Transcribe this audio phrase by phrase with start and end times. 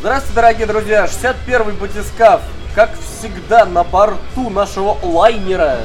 [0.00, 1.06] Здравствуйте, дорогие друзья!
[1.06, 2.40] 61-й батискаф,
[2.76, 5.78] как всегда, на борту нашего лайнера.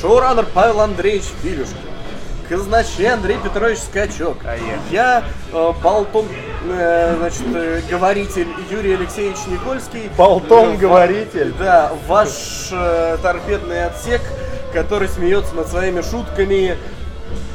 [0.00, 1.76] Шоураннер Павел Андреевич Филюшкин.
[2.48, 4.38] Казначей Андрей Петрович Скачок.
[4.46, 4.78] А я?
[4.90, 6.24] Я э, болтон,
[6.66, 10.08] э, значит, э, говоритель Юрий Алексеевич Никольский.
[10.16, 11.52] Болтон-говоритель.
[11.58, 14.22] Да, ваш э, торпедный отсек,
[14.72, 16.78] который смеется над своими шутками.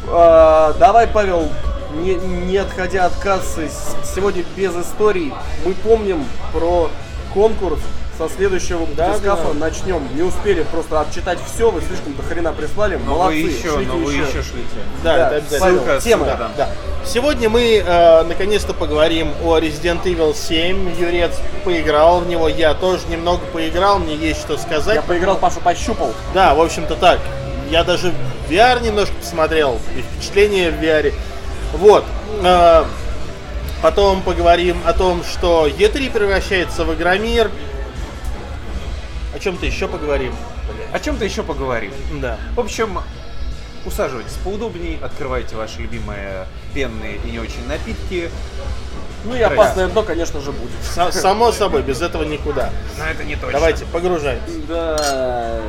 [0.07, 1.49] Э, давай, Павел,
[1.95, 3.69] не, не отходя от кассы,
[4.15, 5.33] сегодня без историй.
[5.65, 6.89] Мы помним про
[7.33, 7.79] конкурс
[8.17, 9.59] со следующего Да, батискафа да.
[9.59, 10.05] начнем.
[10.13, 12.97] Не успели просто отчитать все, вы слишком до хрена прислали.
[13.05, 14.25] Но Молодцы, вы еще, шлите но вы еще.
[14.43, 14.79] шлите.
[15.03, 15.59] Да, Да, это обязательно.
[15.81, 16.25] Павел, тема.
[16.25, 16.69] ссылка, Да.
[17.05, 20.99] Сегодня мы э, наконец-то поговорим о Resident Evil 7.
[20.99, 21.31] Юрец
[21.63, 24.95] поиграл в него, я тоже немного поиграл, мне есть что сказать.
[24.95, 26.13] Я поиграл, Пашу пощупал.
[26.33, 27.19] Да, в общем-то так.
[27.71, 28.13] Я даже
[28.49, 31.13] VR немножко посмотрел, и впечатление в VR.
[31.73, 32.05] Вот.
[32.43, 32.85] Э,
[33.81, 37.49] потом поговорим о том, что E3 превращается в Игромир.
[39.35, 40.33] О чем-то еще поговорим.
[40.91, 41.93] О чем-то еще поговорим.
[42.21, 42.37] Да.
[42.55, 42.99] В общем,
[43.85, 48.29] усаживайтесь поудобнее, открывайте ваши любимые пенные и не очень напитки.
[49.25, 50.71] Ну и опасное дно, конечно же, будет.
[50.95, 52.71] Са- само собой, без этого никуда.
[52.97, 53.51] Но это не точно.
[53.51, 54.59] Давайте, погружаемся.
[54.67, 55.61] Да, да.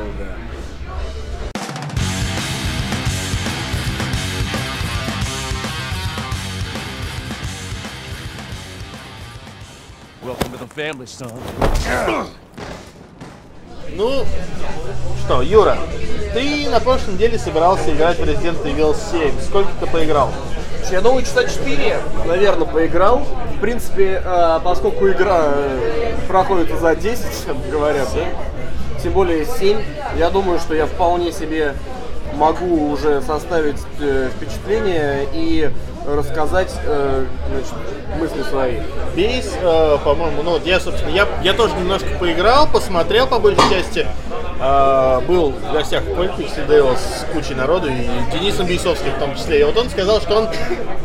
[13.93, 14.25] Ну,
[15.25, 15.77] что, Юра,
[16.33, 19.41] ты на прошлой неделе собирался играть в Resident Evil 7.
[19.41, 20.29] Сколько ты поиграл?
[20.91, 23.19] Я думаю, часа 4, наверное, поиграл.
[23.57, 27.25] В принципе, э, поскольку игра э, проходит за 10,
[27.71, 29.01] говорят, да?
[29.01, 29.79] Тем более 7,
[30.17, 31.75] я думаю, что я вполне себе
[32.35, 35.69] могу уже составить э, впечатление и
[36.05, 37.73] рассказать э, значит,
[38.19, 38.77] мысли свои.
[39.15, 43.63] Весь, э, по-моему, ну вот я, собственно, я, я тоже немножко поиграл, посмотрел по большей
[43.69, 44.07] части.
[44.59, 49.35] Э, был в гостях в Politics Devil с кучей народу, и Денисом Бейсовским в том
[49.35, 49.61] числе.
[49.61, 50.49] И вот он сказал, что он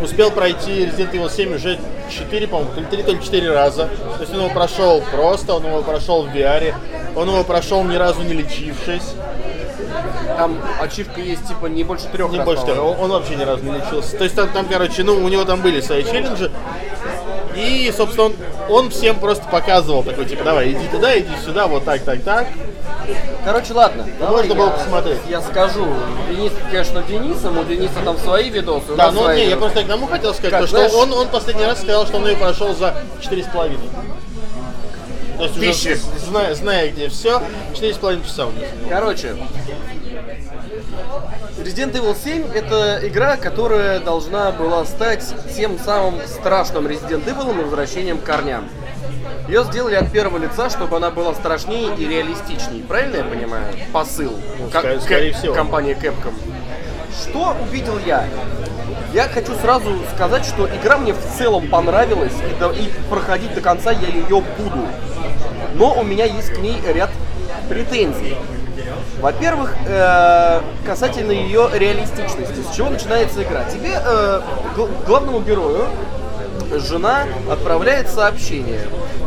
[0.03, 1.79] успел пройти Resident Evil 7 уже
[2.11, 3.89] 4, по-моему, то ли 3, то ли 4 раза.
[4.17, 6.75] То есть он его прошел просто, он его прошел в VR,
[7.15, 9.15] он его прошел ни разу не лечившись.
[10.37, 12.93] Там ачивка есть типа не больше трех Не раз, больше по-моему.
[12.93, 14.17] того, он вообще ни разу не лечился.
[14.17, 16.51] То есть там, там, короче, ну, у него там были свои челленджи.
[17.55, 18.35] И, собственно, он,
[18.69, 22.49] он всем просто показывал такой, типа, давай, иди туда, иди сюда, вот так, так, так.
[23.45, 24.05] Короче, ладно.
[24.19, 25.19] давай Можно было я- посмотреть.
[25.29, 25.87] Я скажу.
[26.29, 28.95] Денис, конечно, Денисом, у Дениса там свои видосы.
[28.97, 29.57] Да, ну не, я видосы.
[29.61, 32.17] просто к тому хотел сказать, Как, то, что знаешь- он, он последний раз сказал, что
[32.19, 33.79] он ее прошел за 4,5.
[35.37, 35.99] То есть уже Тысячи.
[36.29, 37.43] зная, зная где все,
[37.75, 38.67] 4,5 часа у него.
[38.89, 39.37] Короче,
[41.59, 45.25] Resident Evil 7 это игра, которая должна была стать
[45.55, 48.69] тем самым страшным Resident Evil и возвращением к корням.
[49.49, 52.83] Ее сделали от первого лица, чтобы она была страшнее и реалистичнее.
[52.85, 53.65] Правильно я понимаю?
[53.93, 54.33] Посыл.
[54.73, 55.55] Ко- скорее- к- скорее всего.
[55.55, 56.35] Компания Capcom.
[57.13, 58.25] Что увидел я?
[59.13, 63.61] Я хочу сразу сказать, что игра мне в целом понравилась, и, до- и проходить до
[63.61, 64.87] конца я ее буду.
[65.75, 67.11] Но у меня есть к ней ряд
[67.69, 68.37] претензий.
[69.21, 72.61] Во-первых, э, касательно ее реалистичности.
[72.71, 73.65] С чего начинается игра?
[73.65, 74.41] Тебе, э,
[74.77, 75.87] гл- главному герою,
[76.75, 78.81] жена отправляет сообщение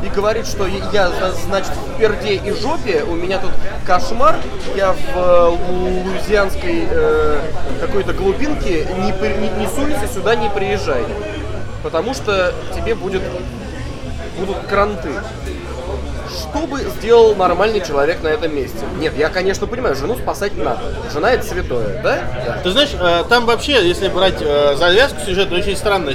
[0.04, 3.52] и говорит, что я, зна- значит, в перде и жопе, у меня тут
[3.86, 4.36] кошмар,
[4.76, 5.58] я в э,
[6.06, 7.42] луизианской э,
[7.82, 11.04] какой-то глубинке, не, не, не суйся сюда, не приезжай,
[11.84, 13.24] потому что тебе будет,
[14.38, 15.10] будут кранты.
[16.30, 18.78] Что бы сделал нормальный человек на этом месте?
[19.00, 20.82] Нет, я, конечно, понимаю, жену спасать надо.
[21.12, 22.22] Жена это святое, да?
[22.46, 22.60] Да.
[22.64, 26.12] Ты знаешь, э, там вообще, если брать э, завязку сюжета, очень странно.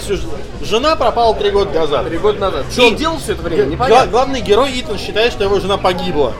[0.62, 2.06] Жена пропала три года назад.
[2.08, 2.66] Три года назад.
[2.70, 3.64] Что И он делал все это время?
[3.64, 4.10] Непонятно.
[4.10, 6.32] главный герой Итан считает, что его жена погибла.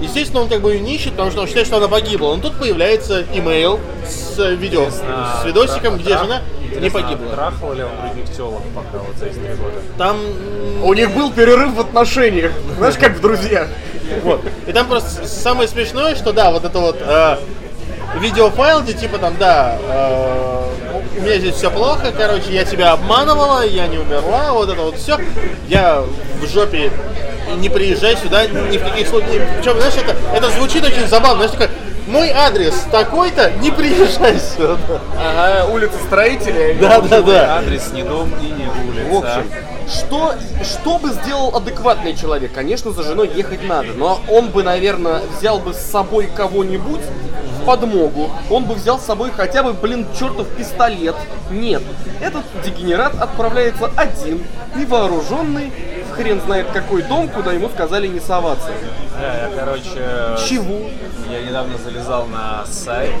[0.00, 2.34] Естественно, он как бы ее не ищет, потому что он считает, что она погибла.
[2.34, 6.42] Но тут появляется имейл с видео, с видосиком, где жена
[6.80, 7.34] не погибла.
[7.34, 9.76] Трахал ли он других телок пока вот за эти три года?
[9.98, 10.16] Там,
[10.82, 12.52] У них был перерыв в отношениях.
[12.76, 13.68] Знаешь, как в друзьях.
[14.22, 14.42] вот.
[14.66, 17.36] И там просто самое смешное, что да, вот это вот э,
[18.18, 20.62] видеофайл, где типа там, да, э,
[21.18, 24.96] у меня здесь все плохо, короче, я тебя обманывала, я не умерла, вот это вот
[24.96, 25.18] все.
[25.68, 26.02] Я
[26.40, 26.90] в жопе
[27.56, 29.42] не приезжай сюда ни в каких случаях.
[29.58, 31.46] Причем, знаешь, это, это звучит очень забавно.
[31.46, 31.68] Знаешь, такой,
[32.12, 34.78] мой адрес такой-то, не приезжай сюда.
[35.18, 36.74] Ага, улица строителей.
[36.74, 37.56] Да, да, да.
[37.56, 39.08] Адрес не дом и не улица.
[39.10, 39.50] В общем,
[39.92, 42.52] что, что бы сделал адекватный человек?
[42.52, 47.64] Конечно, за женой ехать надо, но он бы, наверное, взял бы с собой кого-нибудь в
[47.64, 48.30] подмогу.
[48.50, 51.14] Он бы взял с собой хотя бы, блин, чертов пистолет.
[51.50, 51.82] Нет,
[52.20, 54.42] этот дегенерат отправляется один,
[54.74, 55.72] невооруженный,
[56.10, 58.70] в хрен знает какой дом, куда ему сказали не соваться.
[59.18, 60.46] Да, я, короче...
[60.48, 60.90] Чего?
[61.30, 63.14] Я недавно залезал на сайт.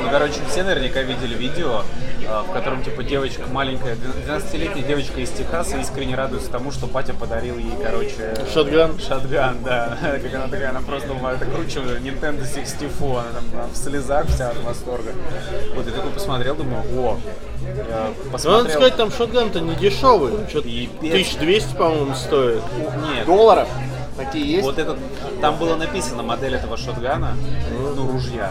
[0.00, 1.82] Ну, короче, все наверняка видели видео,
[2.28, 7.58] в котором, типа, девочка маленькая, 12-летняя девочка из Техаса искренне радуется тому, что батя подарил
[7.58, 8.34] ей, короче...
[8.52, 8.98] Шотган?
[8.98, 9.96] Шотган, да.
[10.22, 14.50] Как она такая, она просто думала, это круче Nintendo 64, она там в слезах вся
[14.50, 15.12] от восторга.
[15.74, 17.18] Вот, я такой посмотрел, думаю, о,
[17.88, 18.62] я посмотрел...
[18.62, 20.32] надо сказать, там шотган-то не дешевый.
[20.48, 22.62] Что-то И 1200, по-моему, стоит.
[22.76, 23.68] Нет, Долларов?
[24.18, 24.64] Такие есть?
[24.64, 24.98] Вот этот,
[25.40, 27.36] там было написано модель этого шотгана,
[27.94, 28.50] ну, ружья.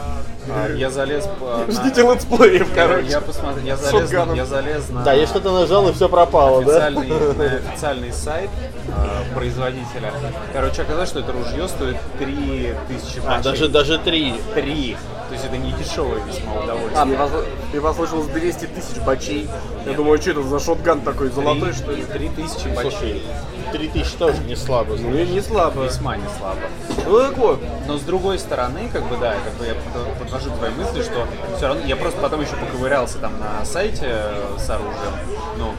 [0.49, 1.69] А, а, я залез на...
[1.69, 3.09] Ждите летсплеев, короче.
[3.09, 5.03] Я посмотрел, я залез, на, я залез на...
[5.03, 7.33] Да, я что-то нажал, и все пропало, официальный, да?
[7.33, 8.49] На официальный сайт
[8.95, 10.13] а, производителя.
[10.53, 13.21] Короче, оказалось, что это ружье стоит 3000 тысячи.
[13.27, 14.35] А, даже, даже 3.
[14.55, 14.97] 3.
[15.27, 17.01] То есть это не дешевое весьма удовольствие.
[17.01, 17.31] А, мне вас,
[17.73, 19.49] я послышал 200 тысяч бачей.
[19.85, 22.03] Я думаю, что это за шотган такой, золотой, 3, что ли?
[22.03, 23.23] 3 тысячи бачей.
[23.71, 24.95] 3000 тоже не слабо.
[24.95, 25.83] Ну, и не слабо.
[25.83, 26.59] Весьма не слабо.
[27.05, 27.61] Ну, так вот.
[27.87, 29.75] Но с другой стороны, как бы, да, как бы я
[30.19, 34.57] подвожу твои мысли, что все равно я просто потом еще поковырялся там на сайте э,
[34.57, 35.13] с оружием.
[35.57, 35.73] Ну,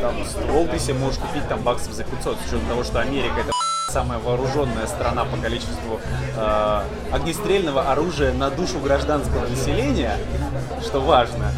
[0.00, 3.40] там ствол ты себе можешь купить там баксов за 500, с учетом того, что Америка
[3.40, 3.52] это
[3.90, 6.00] самая вооруженная страна по количеству
[6.36, 6.82] э,
[7.12, 10.16] огнестрельного оружия на душу гражданского населения,
[10.82, 11.52] что важно.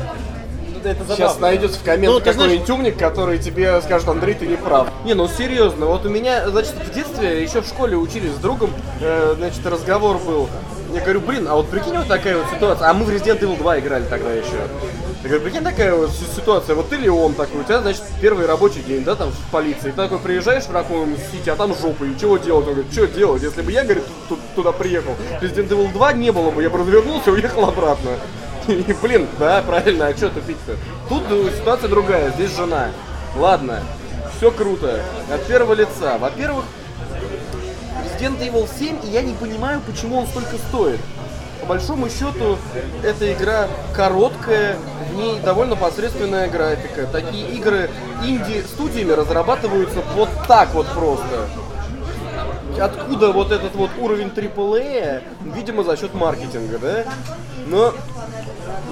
[0.85, 1.17] Это забавно.
[1.17, 4.89] сейчас найдется в комментах Ну, какой-нибудь умник, который тебе скажет, Андрей, ты не прав.
[5.05, 8.71] Не, ну серьезно, вот у меня, значит, в детстве, еще в школе учились с другом,
[9.01, 10.49] э, значит, разговор был.
[10.93, 12.89] Я говорю, блин, а вот прикинь, вот такая вот ситуация.
[12.89, 14.55] А мы в Resident Evil 2 играли тогда еще.
[15.25, 18.03] Я говорю, прикинь, такая вот си- ситуация, вот ты или он такой, у тебя, значит,
[18.21, 21.75] первый рабочий день, да, там, в полиции, ты такой приезжаешь в Ракун Сити, а там
[21.75, 22.67] жопа, и чего делать?
[22.69, 23.43] Он говорит, что делать?
[23.43, 24.05] Если бы я, говорит,
[24.55, 28.11] туда приехал, Resident Evil 2 не было бы, я бы развернулся и уехал обратно.
[28.69, 30.77] И, блин, да, правильно, а что тупить-то?
[31.09, 31.23] Тут
[31.57, 32.89] ситуация другая, здесь жена.
[33.37, 33.81] Ладно,
[34.37, 35.01] все круто.
[35.33, 36.19] От первого лица.
[36.19, 36.65] Во-первых,
[38.05, 41.01] Resident Evil 7, и я не понимаю, почему он столько стоит.
[41.61, 42.59] По большому счету,
[43.03, 44.77] эта игра короткая,
[45.11, 47.07] в ней довольно посредственная графика.
[47.07, 47.91] Такие игры
[48.23, 51.49] инди-студиями разрабатываются вот так вот просто.
[52.81, 55.23] Откуда вот этот вот уровень AAA?
[55.55, 57.05] Видимо, за счет маркетинга, да?
[57.67, 57.93] Но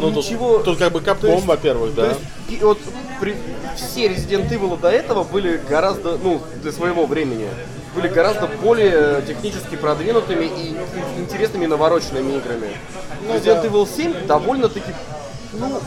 [0.00, 0.58] Ну, тут, ничего...
[0.60, 2.08] тут как бы капком, во-первых, да.
[2.08, 2.78] есть, и вот
[3.20, 3.36] при-
[3.76, 7.48] все Resident Evil до этого были гораздо, ну, для своего времени,
[7.94, 10.76] были гораздо более технически продвинутыми и ин-
[11.20, 12.68] интересными навороченными играми.
[13.28, 14.92] Resident Evil 7 довольно-таки,
[15.52, 15.80] ну,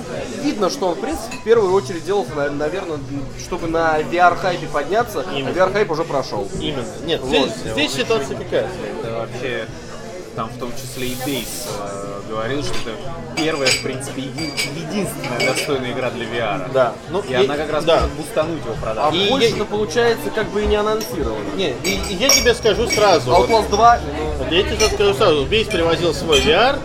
[0.44, 2.98] видно, что он, в принципе, в первую очередь делался, наверное,
[3.40, 6.48] чтобы на VR-хайпе подняться, а VR-хайп уже прошел.
[6.60, 6.86] Именно.
[7.06, 8.68] Нет, здесь, здесь ситуация какая?
[9.04, 9.68] Это вообще
[10.36, 12.92] там в том числе и Дейс э, говорил, что это
[13.38, 16.72] первая, в принципе, еди- единственная достойная игра для VR.
[16.74, 16.94] Да.
[17.10, 18.02] Ну, И она как раз да.
[18.02, 19.16] может бустануть его А продажу.
[19.16, 21.56] И больше-то я- получается как бы и не анонсировано.
[21.56, 23.32] Не, и, и я тебе скажу сразу.
[23.32, 24.00] вот- Outlast 2,
[24.40, 26.80] Вот я тебе скажу сразу, Бейс привозил свой VR,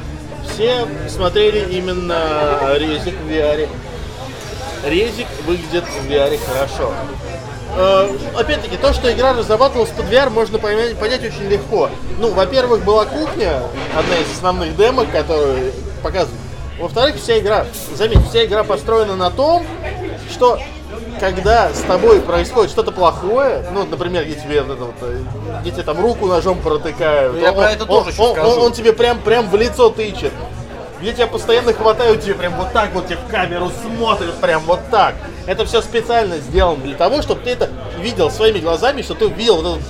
[0.53, 3.69] все смотрели именно резик в VR.
[4.85, 6.93] Резик выглядит в VR хорошо.
[7.77, 11.91] Э, Опять-таки, то, что игра разрабатывалась под VR, можно понять, понять очень легко.
[12.19, 13.63] Ну, во-первых, была кухня,
[13.97, 16.41] одна из основных демок, которую показывают.
[16.79, 19.67] Во-вторых, вся игра, заметь, вся игра построена на том,
[20.31, 20.59] что
[21.21, 25.19] когда с тобой происходит что-то плохое, ну, например, где тебе, вот вот, э,
[25.61, 28.33] где тебе там руку ножом протыкают, Ну, я он- про это он- тоже еще он-
[28.35, 28.51] скажу.
[28.51, 30.33] он- он тебе прям, прям в лицо тычет.
[31.01, 34.81] Где тебя постоянно хватают, тебе прям вот так вот тебе в камеру смотрят, прям вот
[34.91, 35.15] так.
[35.47, 39.63] Это все специально сделано для того, чтобы ты это видел своими глазами, что ты увидел
[39.63, 39.85] вот это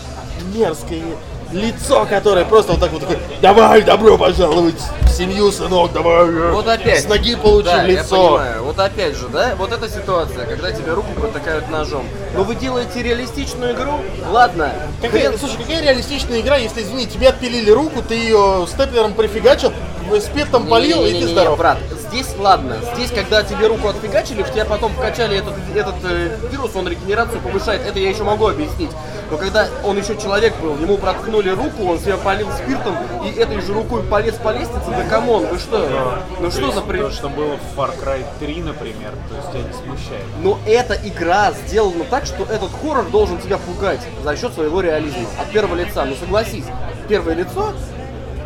[0.56, 1.02] мерзкое
[1.52, 6.26] лицо, которое просто вот так вот такое, давай, добро пожаловать в семью, сынок, давай.
[6.28, 7.02] э, Вот опять.
[7.02, 8.28] С ноги получи да, в я лицо.
[8.38, 8.62] понимаю.
[8.64, 12.04] Вот опять же, да, вот эта ситуация, когда тебе руку протыкают ножом.
[12.34, 13.94] Но вы делаете реалистичную игру?
[14.30, 14.72] Ладно.
[15.02, 19.72] Какая, хрен- слушай, какая реалистичная игра, если, извини, тебе отпилили руку, ты ее степлером прифигачил,
[20.20, 21.58] спиртом полил, и ты здоров.
[21.58, 21.78] брат,
[22.10, 26.70] здесь ладно, здесь, когда тебе руку отфигачили, в тебя потом вкачали этот, этот э, вирус,
[26.74, 28.90] он регенерацию повышает, это я еще могу объяснить.
[29.30, 33.60] Но когда он еще человек был, ему проткнули руку, он себя полил спиртом, и этой
[33.60, 36.18] же рукой полез по лестнице, да come on, вы что?
[36.40, 36.98] Ну что за при...
[36.98, 40.24] То, что было в Far Cry 3, например, то есть тебя не смущает.
[40.42, 45.28] Но эта игра сделана так, что этот хоррор должен тебя пугать за счет своего реализма
[45.38, 46.04] от первого лица.
[46.04, 46.64] Ну согласись,
[47.08, 47.72] первое лицо,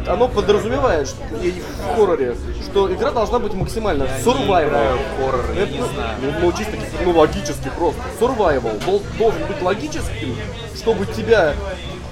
[0.06, 4.98] оно подразумевает что, и в хорроре, что игра должна быть максимально survival.
[5.18, 6.16] хоррор, я Это, не ну, знаю.
[6.20, 6.72] Ну, ну, чисто
[7.04, 8.00] ну, логически просто.
[8.20, 10.36] Survival дол- должен быть логическим,
[10.74, 11.54] чтобы тебя,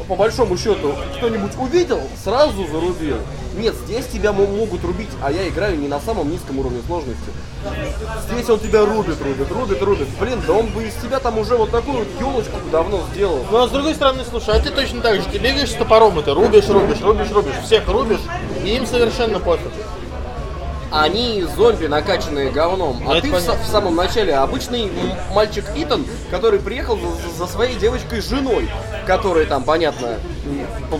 [0.08, 3.18] по большому счету, кто-нибудь увидел, сразу зарубил.
[3.54, 7.30] Нет, здесь тебя мо- могут рубить, а я играю не на самом низком уровне сложности.
[8.30, 10.08] Здесь он тебя рубит, рубит, рубит, рубит.
[10.18, 13.44] Блин, да он бы из тебя там уже вот такую вот елочку давно сделал.
[13.50, 16.18] Ну а с другой стороны, слушай, а ты точно так же, ты бегаешь с топором,
[16.18, 18.20] и ты рубишь, рубишь, рубишь, рубишь, всех рубишь,
[18.64, 19.70] и им совершенно пофиг.
[20.92, 23.00] Они зомби, накачанные говном.
[23.02, 23.64] Ну, А это ты в, понятно.
[23.64, 24.90] в самом начале обычный
[25.32, 28.68] мальчик Итан, который приехал за, за своей девочкой женой,
[29.06, 30.18] которая там, понятно,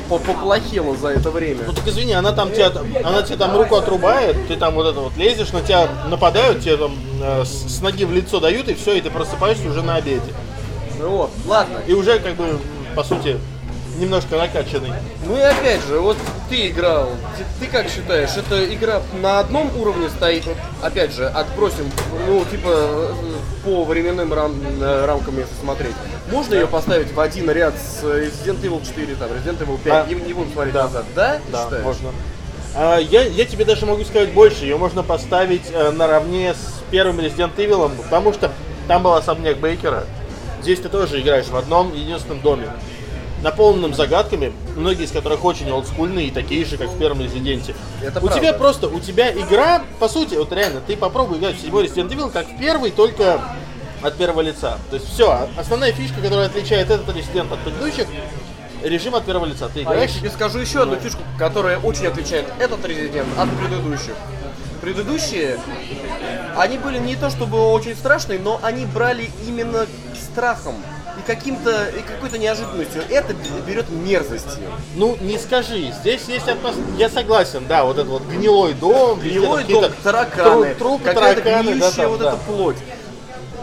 [0.09, 1.61] поплохела за это время.
[1.67, 2.73] Ну так извини, она там тебя,
[3.05, 6.77] она тебе там руку отрубает, ты там вот это вот лезешь, на тебя нападают, тебе
[6.77, 10.23] там э, с, ноги в лицо дают, и все, и ты просыпаешься уже на обеде.
[10.99, 11.79] Ну вот, ладно.
[11.87, 12.59] И уже как бы,
[12.95, 13.39] по сути,
[13.99, 14.93] немножко накачанный.
[15.27, 16.17] Ну и опять же, вот
[16.49, 20.45] ты играл, ты, ты как считаешь, эта игра на одном уровне стоит,
[20.81, 21.91] опять же, отбросим,
[22.27, 23.13] ну типа э,
[23.65, 25.95] по временным рам- э, рамкам если смотреть,
[26.31, 30.07] можно ее поставить в один ряд с Resident Evil 4, там, Resident Evil 5, Да.
[30.07, 31.35] не, не будем смотреть назад, да?
[31.47, 31.85] Ты Да, считаешь?
[31.85, 32.11] можно.
[32.75, 34.65] А, я, я тебе даже могу сказать больше.
[34.65, 38.51] Ее можно поставить э, наравне с первым Resident Evil, потому что
[38.89, 40.05] там был особняк Бейкера.
[40.63, 42.69] Здесь ты тоже играешь в одном единственном доме,
[43.43, 47.75] наполненном загадками, многие из которых очень олдскульные и такие же, как в первом Резиденте.
[48.01, 48.41] Это у правда.
[48.41, 52.09] тебя просто, у тебя игра, по сути, вот реально, ты попробуй играть в седьмой Resident
[52.09, 53.41] Evil как в первый, только
[54.01, 54.79] от первого лица.
[54.91, 58.07] То есть все, основная фишка, которая отличает этот Resident от предыдущих,
[58.83, 59.69] режим от первого лица.
[59.69, 63.49] Ты А я играешь тебе скажу еще одну фишку, которая очень отличает этот резидент от
[63.51, 64.15] предыдущих.
[64.81, 65.61] Предыдущие,
[66.57, 69.87] они были не то чтобы очень страшные, но они брали именно
[70.21, 70.75] страхом
[71.27, 73.03] каким-то и какой-то неожиданностью.
[73.11, 73.35] Это
[73.67, 74.63] берет мерзостью.
[74.97, 76.85] Ну, не скажи, здесь есть атмосфера.
[76.99, 81.91] Я согласен, да, вот этот вот гнилой дом, Гнилой дом, тараканы, тру- трупы, тараканы, да,
[81.91, 82.29] там, вот да.
[82.29, 82.77] эта плоть.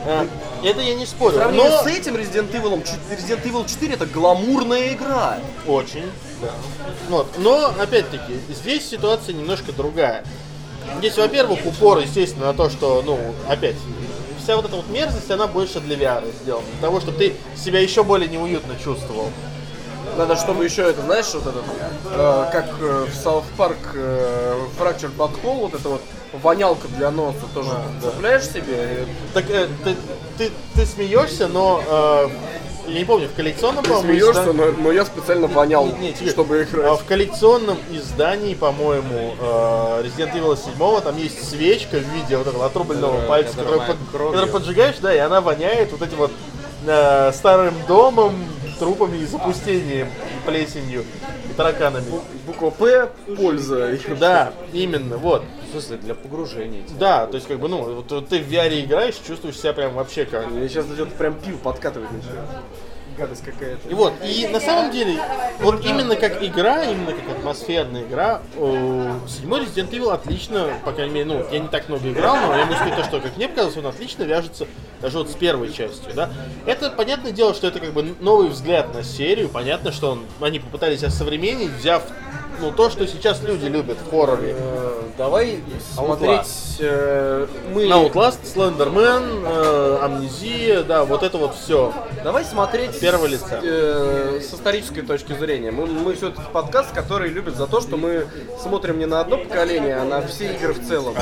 [0.05, 0.25] Э,
[0.63, 4.05] Это я не спорю, В сравнении но с этим Resident Evil, Resident Evil 4 это
[4.05, 5.37] гламурная игра.
[5.67, 6.05] очень,
[6.41, 6.49] да.
[7.09, 7.27] Вот.
[7.37, 10.23] Но, опять-таки, здесь ситуация немножко другая.
[10.99, 13.75] Здесь, во-первых, упор, естественно, на то, что, ну, опять,
[14.49, 16.65] вся вот эта вот мерзость, она больше для VR сделана.
[16.71, 19.29] Для того, чтобы ты себя еще более неуютно чувствовал.
[20.17, 21.63] Надо, чтобы еще это, знаешь, вот этот,
[22.05, 26.01] э, как э, в South Park э, Fractured But Whole, вот эта вот
[26.33, 27.69] вонялка для носа тоже
[28.01, 29.05] цепляешь себе.
[29.35, 29.95] Так э, ты,
[30.39, 32.29] ты, ты смеешься, но э,
[32.93, 36.07] я не помню, в коллекционном, Ты по-моему, смеешься, изда- но, но я специально вонял, Не,
[36.09, 36.99] не, тебе- чтобы А играть.
[36.99, 42.65] в коллекционном издании, по-моему, э, Resident Evil 7 там есть свечка в виде вот этого
[42.65, 46.31] отрубленного Да, пальца, воняет под- которую поджигаешь, да, и она воняет вот этим вот
[46.87, 48.33] э, старым домом,
[48.79, 51.03] трупами и запустением, и плесенью,
[51.49, 52.05] и тараканами.
[52.47, 53.97] Буква П– польза.
[54.17, 55.43] Да, именно, вот.
[55.69, 56.81] В смысле, для погружения.
[56.81, 56.99] типа.
[56.99, 59.93] Да, то есть как бы, ну, вот, вот ты в VR играешь, чувствуешь себя прям
[59.93, 62.49] вообще как Мне сейчас идет прям пиво подкатывать начинает.
[63.17, 63.89] Гадость какая-то.
[63.89, 65.19] И вот, и на самом деле,
[65.59, 68.41] вот именно как игра, именно как атмосферная игра,
[69.27, 72.65] седьмой Resident Evil отлично, по крайней мере, ну, я не так много играл, но я
[72.65, 74.67] могу сказать то, что, как мне показалось, он отлично вяжется
[75.01, 76.29] даже вот с первой частью, да.
[76.65, 80.59] Это, понятное дело, что это как бы новый взгляд на серию, понятно, что он, они
[80.59, 82.03] попытались осовременить, взяв,
[82.61, 84.55] ну, то, что сейчас люди любят в хорроре.
[85.19, 85.59] Э, Давай
[85.93, 86.77] смотреть...
[86.79, 87.83] э, Мы...
[87.87, 88.39] Outlast,
[89.45, 91.93] э, Амнезия, да, вот это вот все.
[92.23, 93.59] Давай смотреть первого с- лица.
[93.61, 95.71] э, с исторической точки зрения.
[95.71, 98.27] Мы, мы все-таки подкаст, который любит за то, что мы
[98.61, 101.13] смотрим не на одно поколение, а на все игры в целом.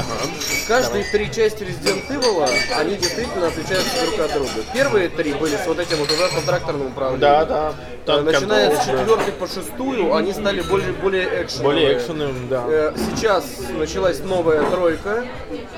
[0.68, 4.50] Каждые три части Resident Evil, они действительно отличаются друг от друга.
[4.74, 7.20] Первые три были с вот этим вот ужасным тракторным управлением.
[7.22, 7.70] Да, да.
[7.70, 11.64] Э, Там Начиная с четвертой по шестую, они стали более, более экшеновые.
[11.64, 12.64] Более экшеновым, да.
[12.68, 13.46] Э, Сейчас
[13.88, 15.26] началась новая тройка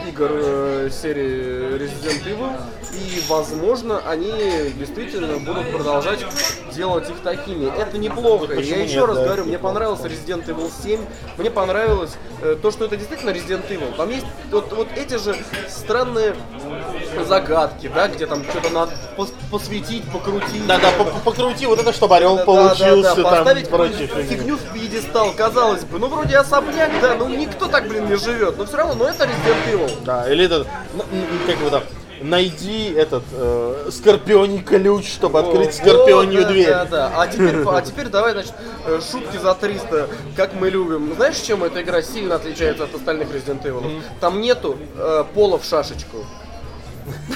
[0.08, 2.50] игр э, серии Resident Evil,
[2.94, 4.32] и, возможно, они
[4.78, 6.26] действительно будут продолжать
[6.76, 7.66] делать их такими.
[7.80, 8.42] Это неплохо.
[8.42, 11.00] Вот почему Я еще нет, раз да, говорю, это мне понравился Resident Evil 7,
[11.38, 13.96] мне понравилось э, то, что это действительно Resident Evil.
[13.96, 15.36] Там есть вот, вот эти же
[15.68, 16.36] странные
[17.28, 20.66] загадки, да, где там что-то надо пос- посветить, покрутить.
[20.68, 24.08] Да-да, по- по- покрути вот это, чтобы орел Да, получился, да, да, там, поставить прочее.
[24.08, 26.00] фигню в пьедестал, казалось бы.
[26.00, 28.58] Ну, вроде особняк, да, ну никто так, блин, не живет.
[28.58, 29.92] Но все равно, ну это Resident Evil.
[30.06, 30.66] Да, или н-
[31.46, 31.84] как его там,
[32.22, 36.68] найди этот э, скорпионий ключ, чтобы открыть О, скорпионью да, дверь.
[36.68, 37.12] Да, да.
[37.16, 38.54] А теперь, а теперь давай, значит,
[38.86, 41.14] э, шутки за 300, как мы любим.
[41.16, 44.02] Знаешь, чем эта игра сильно отличается от остальных Resident Evil?
[44.20, 46.26] Там нету э, пола в шашечку.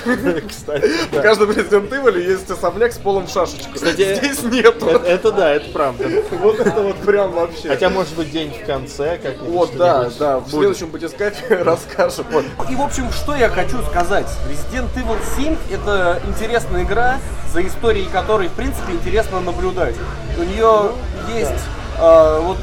[0.49, 3.73] Кстати, В каждом Resident Evil есть особняк с полом шашечку.
[3.73, 4.87] Кстати, Здесь нету.
[4.87, 6.09] Это, это да, это правда.
[6.31, 7.69] Вот это вот прям вообще.
[7.69, 12.25] Хотя, может быть, день в конце, как Вот, да, да, в следующем батискафе расскажем.
[12.69, 14.27] И, в общем, что я хочу сказать.
[14.49, 17.19] Resident Evil 7— это интересная игра,
[17.53, 19.95] за историей которой, в принципе, интересно наблюдать.
[20.37, 20.91] У нее
[21.35, 21.63] есть
[21.99, 22.57] а, вот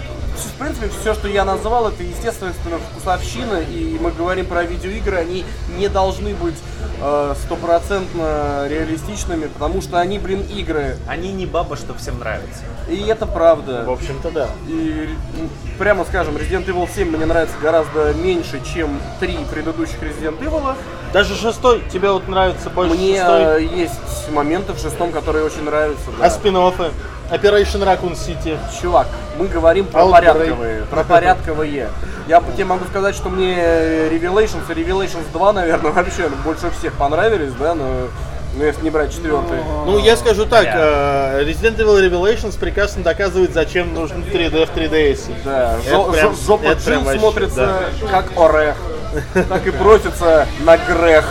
[0.49, 2.53] в принципе, все, что я назвал, это, естественно,
[2.93, 5.45] вкусовщина, и мы говорим про видеоигры, они
[5.77, 6.57] не должны быть
[7.01, 10.97] э, стопроцентно реалистичными, потому что они, блин, игры.
[11.09, 12.63] Они не баба, что всем нравится.
[12.89, 13.85] И это правда.
[13.87, 14.49] В общем-то, да.
[14.69, 15.09] И,
[15.79, 20.75] прямо скажем, Resident Evil 7 мне нравится гораздо меньше, чем три предыдущих Resident Evil.
[21.13, 23.65] Даже шестой тебе вот нравится больше Мне шестой?
[23.65, 26.05] э, есть моменты в шестом, которые очень нравятся.
[26.19, 26.27] да.
[26.27, 26.57] А спин
[27.31, 28.59] Operation Raccoon City.
[28.81, 29.07] Чувак,
[29.39, 30.11] мы говорим про Outbreak.
[30.13, 31.89] порядковые, про порядковые.
[32.29, 37.53] Я тебе могу сказать, что мне Revelations и Revelations 2, наверное, вообще больше всех понравились,
[37.59, 38.09] да, но,
[38.57, 39.59] ну, если не брать четвертый.
[39.87, 45.31] Ну, я скажу так, э, Resident Evil Revelations прекрасно доказывает, зачем нужен 3D в 3DS.
[45.45, 48.77] Да, Это жо- прям- жо- жопа это прям Джилл смотрится как орех,
[49.49, 51.25] так и просится на грех.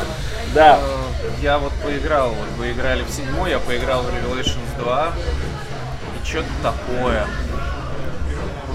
[0.54, 0.80] Да.
[0.82, 0.96] Э,
[1.42, 5.12] Я вот поиграл, вот вы играли в седьмой, я поиграл в Revelations 2.
[6.30, 7.26] Что-то такое.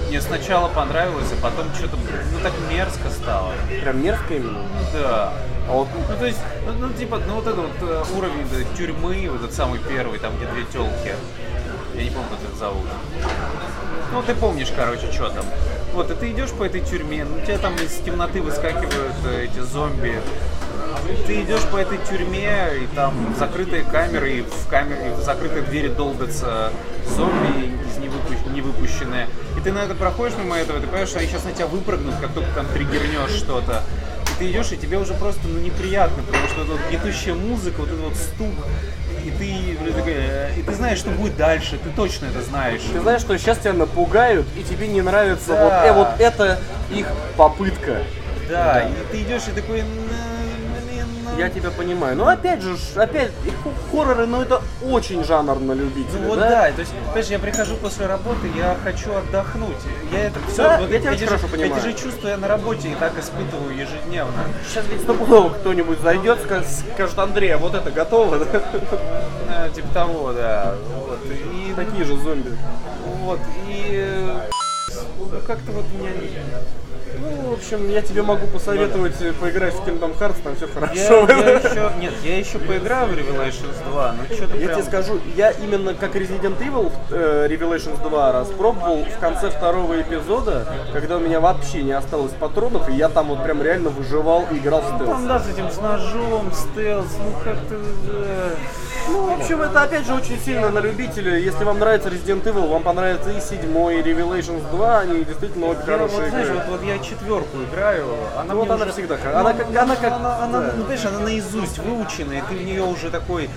[0.08, 1.96] Мне сначала понравилось, а потом что-то
[2.32, 3.52] ну так мерзко стало.
[3.80, 4.58] Прям мерзко именно.
[4.58, 5.32] Ну да.
[5.68, 8.76] А вот Ну то есть, ну, ну, типа, ну вот это вот э, уровень да,
[8.76, 11.14] тюрьмы, вот этот самый первый, там где две телки.
[11.96, 12.86] Я не помню, как их зовут.
[14.12, 15.44] Ну ты помнишь, короче, что там.
[15.92, 19.60] Вот, и ты идешь по этой тюрьме, ну тебя там из темноты выскакивают э, эти
[19.60, 20.20] зомби.
[21.26, 25.62] Ты идешь по этой тюрьме, и там закрытые камеры, и в камере, и в закрытые
[25.62, 26.72] двери долбятся
[27.08, 29.28] зомби из невыпу- невыпущенные.
[29.56, 32.14] И ты на это проходишь мимо этого, ты понимаешь, что они сейчас на тебя выпрыгнут,
[32.20, 33.82] как только там триггернешь что-то.
[34.38, 38.00] Ты идешь, и тебе уже просто ну, неприятно, потому что вот гнетущая музыка, вот этот
[38.00, 38.66] вот стук,
[39.24, 42.80] и ты, э, и ты знаешь, что будет дальше, ты точно это знаешь.
[42.92, 45.64] ты знаешь, что сейчас тебя напугают, и тебе не нравится Да.
[45.64, 46.60] вот, э, вот это
[46.90, 48.02] их попытка.
[48.48, 49.84] Да, и ты идешь и такой.
[51.38, 52.16] Я тебя понимаю.
[52.16, 53.30] Но опять же, опять,
[53.90, 56.48] хорроры, ну это очень жанр на любителя, Ну вот да?
[56.68, 59.76] да, то есть, понимаешь, я прихожу после работы, я хочу отдохнуть.
[60.12, 61.76] Я это все, Да, вот я тебя эти очень же- хорошо понимаю.
[61.76, 64.32] Эти же чувства я на работе и так испытываю ежедневно.
[64.68, 66.64] Сейчас ведь стопудово кто-нибудь зайдет, ска-
[66.94, 68.62] скажет, Андрей, а вот это готово, да?
[69.48, 70.74] Э, Типа того, да.
[70.96, 71.18] Вот.
[71.26, 72.50] И Такие же зомби.
[73.20, 74.28] вот, и
[75.18, 76.10] ну, как-то вот меня
[77.20, 80.72] Ну, в общем, я тебе могу посоветовать э, поиграть в Kingdom Hearts, там все Я,
[80.72, 81.26] хорошо.
[81.28, 84.80] я еще, нет, я еще поиграю в Revelations 2, но что-то Я прям...
[84.80, 90.66] тебе скажу, я именно как Resident Evil э, Revelations 2 распробовал в конце второго эпизода,
[90.92, 94.58] когда у меня вообще не осталось патронов, и я там вот прям реально выживал и
[94.58, 95.22] играл в Там, стелс.
[95.22, 97.74] да, с этим, с ножом, стелс, ну как-то...
[98.08, 98.54] э,
[99.08, 101.36] Ну, в общем, это опять же очень сильно на любителя.
[101.38, 105.78] Если вам нравится Resident Evil, вам понравится и 7, и Revelations 2, они действительно обе
[105.86, 106.56] Я, вот, хорошие знаешь, игры.
[106.68, 109.66] вот, вот я четверку играю, она Ну, вот мне она уже- всегда х- она как-
[109.76, 110.66] она как- она, она, да.
[110.76, 113.50] ну, понимаешь, она наизусть выучена, и ты в нее уже такой,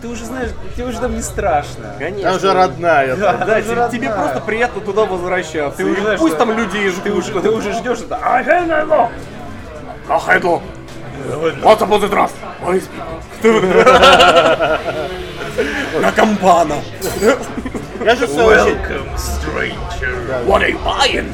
[0.00, 1.94] ты уже знаешь, тебе уже там не страшно.
[1.98, 2.28] Конечно.
[2.28, 3.16] Она уже родная.
[3.16, 4.24] Да, Да, она тебе, уже тебе родная.
[4.26, 5.76] просто приятно туда возвращаться.
[5.78, 8.18] Ты уже знаешь, пусть что- там люди и Ты уже, ты уже ждешь это.
[8.22, 9.10] А Ахенело!
[11.62, 12.32] Вот это будет раз!
[16.00, 16.76] На кампана!
[18.04, 18.76] Я же в свою очередь,
[20.46, 21.30] What are you buying?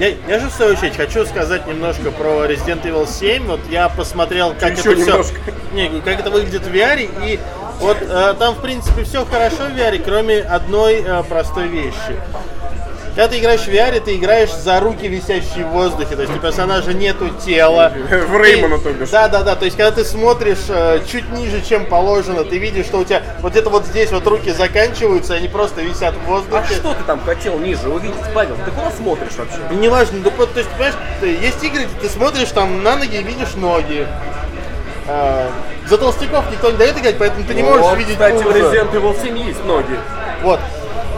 [0.00, 3.46] я, я же в свою очередь хочу сказать немножко про Resident Evil 7.
[3.46, 5.34] Вот я посмотрел, как Еще это немножко.
[5.44, 7.38] все, не, как это выглядит в VR, и
[7.80, 12.16] вот э, там в принципе все хорошо в VR, кроме одной э, простой вещи.
[13.16, 16.14] Когда ты играешь в VR, ты играешь за руки, висящие в воздухе.
[16.14, 17.92] То есть у персонажа нету тела.
[18.10, 19.10] В Реймана, то бишь.
[19.10, 19.56] Да, да, да.
[19.56, 23.22] То есть, когда ты смотришь э, чуть ниже, чем положено, ты видишь, что у тебя
[23.40, 26.62] вот где-то вот здесь вот руки заканчиваются, они просто висят в воздухе.
[26.62, 28.56] А что ты там хотел ниже увидеть, Павел?
[28.64, 29.58] Ты куда смотришь вообще?
[29.70, 33.16] Ну, Неважно, да, вот, то есть, понимаешь, есть игры, где ты смотришь там на ноги
[33.16, 34.06] и видишь ноги.
[35.08, 35.50] А,
[35.88, 38.46] за толстяков никто не дает играть, поэтому ты не можешь Вот, видеть кстати, в.
[38.46, 39.98] Resident Evil 7 есть ноги.
[40.42, 40.60] Вот.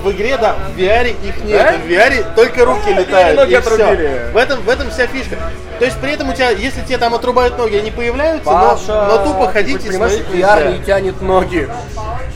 [0.03, 1.63] В игре, да, в VR их нет.
[1.63, 1.73] Да?
[1.79, 3.37] В VR только руки А, летают.
[3.39, 4.31] ноги и отрубили.
[4.33, 5.37] В этом, в этом вся фишка.
[5.79, 9.07] То есть при этом у тебя, если тебе там отрубают ноги, они появляются, но, Паша,
[9.09, 11.69] но тупо ты ходить хоть и смотреть VR не тянет ноги.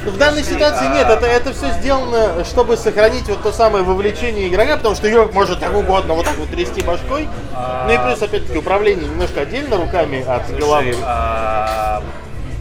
[0.04, 4.76] В данной ситуации нет, это, это все сделано, чтобы сохранить вот то самое вовлечение игрока,
[4.76, 7.28] потому что игрок может так угодно вот так вот трясти башкой.
[7.86, 10.94] Ну и плюс, опять-таки, управление немножко отдельно руками от головы.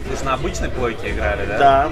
[0.07, 1.57] Вы же на обычной плойке играли, да?
[1.57, 1.91] Да.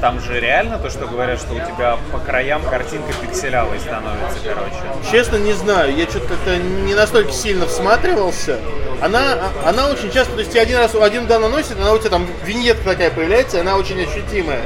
[0.00, 5.10] Там же реально то, что говорят, что у тебя по краям картинка пикселявой становится, короче.
[5.10, 8.58] Честно, не знаю, я что-то как-то не настолько сильно всматривался.
[9.02, 11.98] Она, а- она очень часто, то есть тебе один раз один удар наносит, она у
[11.98, 14.62] тебя там виньетка такая появляется, она очень ощутимая.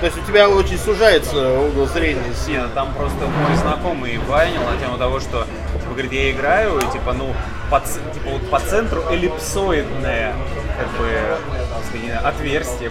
[0.00, 4.60] То есть у тебя очень сужается угол зрения Не, ну там просто мой знакомый вайнил
[4.60, 5.46] на тему того, что,
[5.80, 7.32] типа, говорит, я играю, и, типа, ну,
[7.70, 10.34] по, типа, вот по центру эллипсоидная,
[10.76, 11.08] как бы,
[12.22, 12.90] отверстие,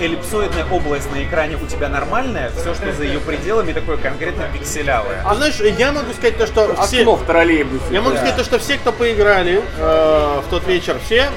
[0.00, 5.22] эллипсоидная область на экране у тебя нормальная, все, что за ее пределами, такое конкретно пикселявое.
[5.24, 7.00] А знаешь, я могу сказать то, что все...
[7.00, 7.84] Окно в троллейбусе.
[7.90, 11.30] Я могу сказать то, что все, кто поиграли э, в тот вечер, все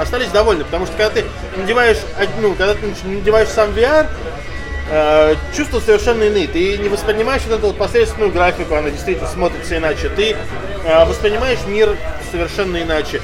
[0.00, 1.24] остались довольны, потому что когда ты
[1.56, 1.98] надеваешь,
[2.40, 4.08] ну, когда ты надеваешь сам VR,
[4.90, 6.48] э, чувства совершенно иные.
[6.48, 10.08] Ты не воспринимаешь вот эту вот посредственную графику, она действительно смотрится иначе.
[10.08, 10.36] Ты
[10.84, 11.96] э, воспринимаешь мир
[12.30, 13.20] совершенно иначе.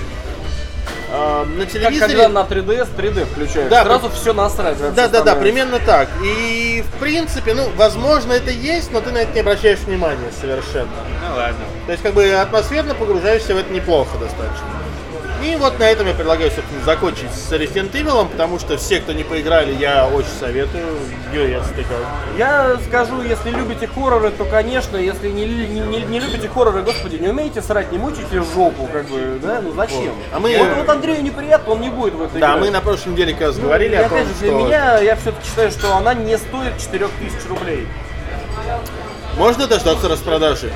[1.10, 2.14] Э, на Как телевизоре...
[2.14, 3.70] когда на 3DS 3D включаешь.
[3.70, 4.76] Да, Сразу все насрать.
[4.94, 6.08] Да, да, да, примерно так.
[6.22, 10.90] И в принципе, ну, возможно, это есть, но ты на это не обращаешь внимания совершенно.
[11.22, 11.64] Ну ладно.
[11.86, 14.66] То есть, как бы атмосферно погружаешься в это неплохо достаточно.
[15.42, 19.12] И вот на этом я предлагаю, собственно, закончить с Resident Evil, потому что все, кто
[19.12, 20.84] не поиграли, я очень советую.
[21.32, 21.98] Юрий, я ты как?
[22.36, 27.16] Я скажу, если любите хорроры, то конечно, если не, не, не- не любите хорроры, господи,
[27.16, 30.12] не умеете срать, не мучите жопу, как бы, да, ну зачем?
[30.32, 32.60] А мы- вот, вот Андрею неприятно, он не будет в это Да, играть.
[32.60, 34.58] мы на прошлой неделе как раз Ну, говорили и о том, опять же, для что
[34.66, 37.86] меня, я все-таки считаю, что она не стоит 4000 рублей.
[39.36, 40.72] можно дождаться распродажи.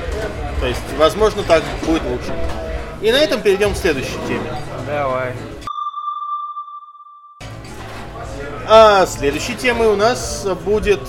[0.61, 2.31] То есть, возможно, так будет лучше.
[3.03, 4.49] И на этом перейдем к следующей теме.
[4.87, 5.33] Давай.
[8.65, 11.01] А следующей темой у нас будет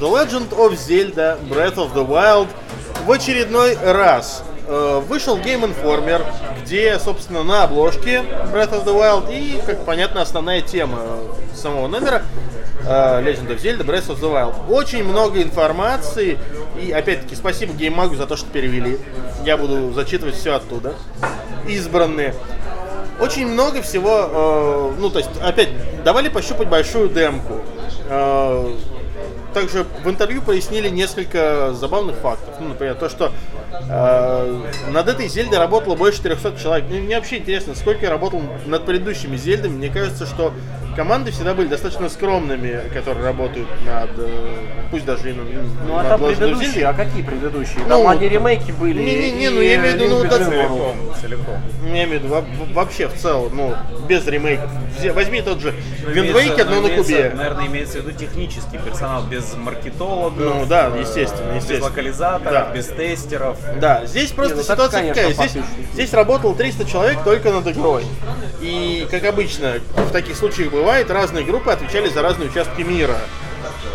[0.00, 2.48] The Legend of Zelda Breath of the Wild
[3.04, 4.42] в очередной раз.
[4.72, 6.24] Э, Вышел Game Informer,
[6.62, 10.98] где, собственно, на обложке Breath of the Wild и, как понятно, основная тема
[11.54, 12.22] самого номера
[12.86, 14.70] э, Legend of Zelda Breath of the Wild.
[14.70, 16.38] Очень много информации,
[16.80, 18.98] и, опять-таки, спасибо GameMag за то, что перевели.
[19.44, 20.94] Я буду зачитывать все оттуда.
[21.68, 22.34] Избранные.
[23.20, 25.68] Очень много всего, э, ну, то есть, опять,
[26.02, 27.60] давали пощупать большую демку.
[29.54, 32.54] Также в интервью пояснили несколько забавных фактов.
[32.58, 33.32] Ну, например, то, что
[34.90, 36.86] над этой Зельдой работало больше 400 человек.
[36.90, 39.72] Ну, мне вообще интересно, сколько я работал над предыдущими Зельдами.
[39.76, 40.52] Мне кажется, что
[40.96, 44.28] команды всегда были достаточно скромными, которые работают над, э,
[44.90, 45.42] пусть даже и на,
[45.86, 46.88] Ну а над там предыдущие, Zelda.
[46.90, 47.78] а какие предыдущие?
[47.78, 49.02] Ну, там одни ремейки были.
[49.02, 50.42] не-не-не, и, ну, я имею в виду, ну, так-.
[50.44, 51.60] Целиком, целиком.
[51.86, 53.74] Я имею в виду, во- вообще в целом, ну,
[54.06, 54.70] без ремейков.
[55.14, 55.70] Возьми тот же
[56.06, 57.32] Wind Имеется- Waker, но на кубе.
[57.34, 60.38] Наверное, имеется в виду технический персонал, без маркетологов.
[60.56, 61.84] Ну да, э, естественно, Без естественно.
[61.86, 62.70] локализаторов, Да.
[62.74, 63.58] без тестеров.
[63.80, 65.48] Да, здесь просто Не, ну так, ситуация конечно, какая.
[65.48, 68.04] Здесь, здесь работало 300 человек только над игрой.
[68.60, 73.16] И, как обычно, в таких случаях бывает, разные группы отвечали за разные участки мира.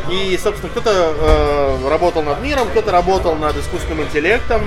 [0.10, 4.62] И, собственно, кто-то э, работал над миром, кто-то работал над искусственным интеллектом,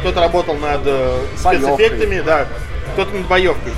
[0.00, 2.46] кто-то работал над э, спецэффектами, да,
[2.92, 3.72] кто-то над боевкой.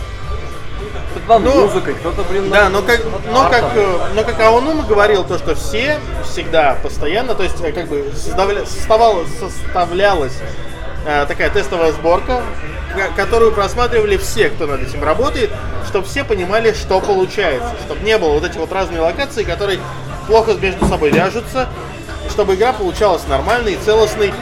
[1.29, 4.85] Над Ну, музыкой, кто-то, блин, Да, но как, над но как, э, но как Аонума
[4.85, 10.35] говорил, то, что все всегда, постоянно, то есть э, как бы составля- составала- составлялась
[11.05, 12.43] э, такая тестовая сборка,
[12.95, 15.51] ко- которую просматривали все, кто над этим работает,
[15.89, 19.81] чтобы все понимали, что получается, чтобы не было вот этих вот разные локации, которые
[20.29, 21.69] плохо между собой вяжутся,
[22.31, 24.33] чтобы игра получалась нормальной и целостной.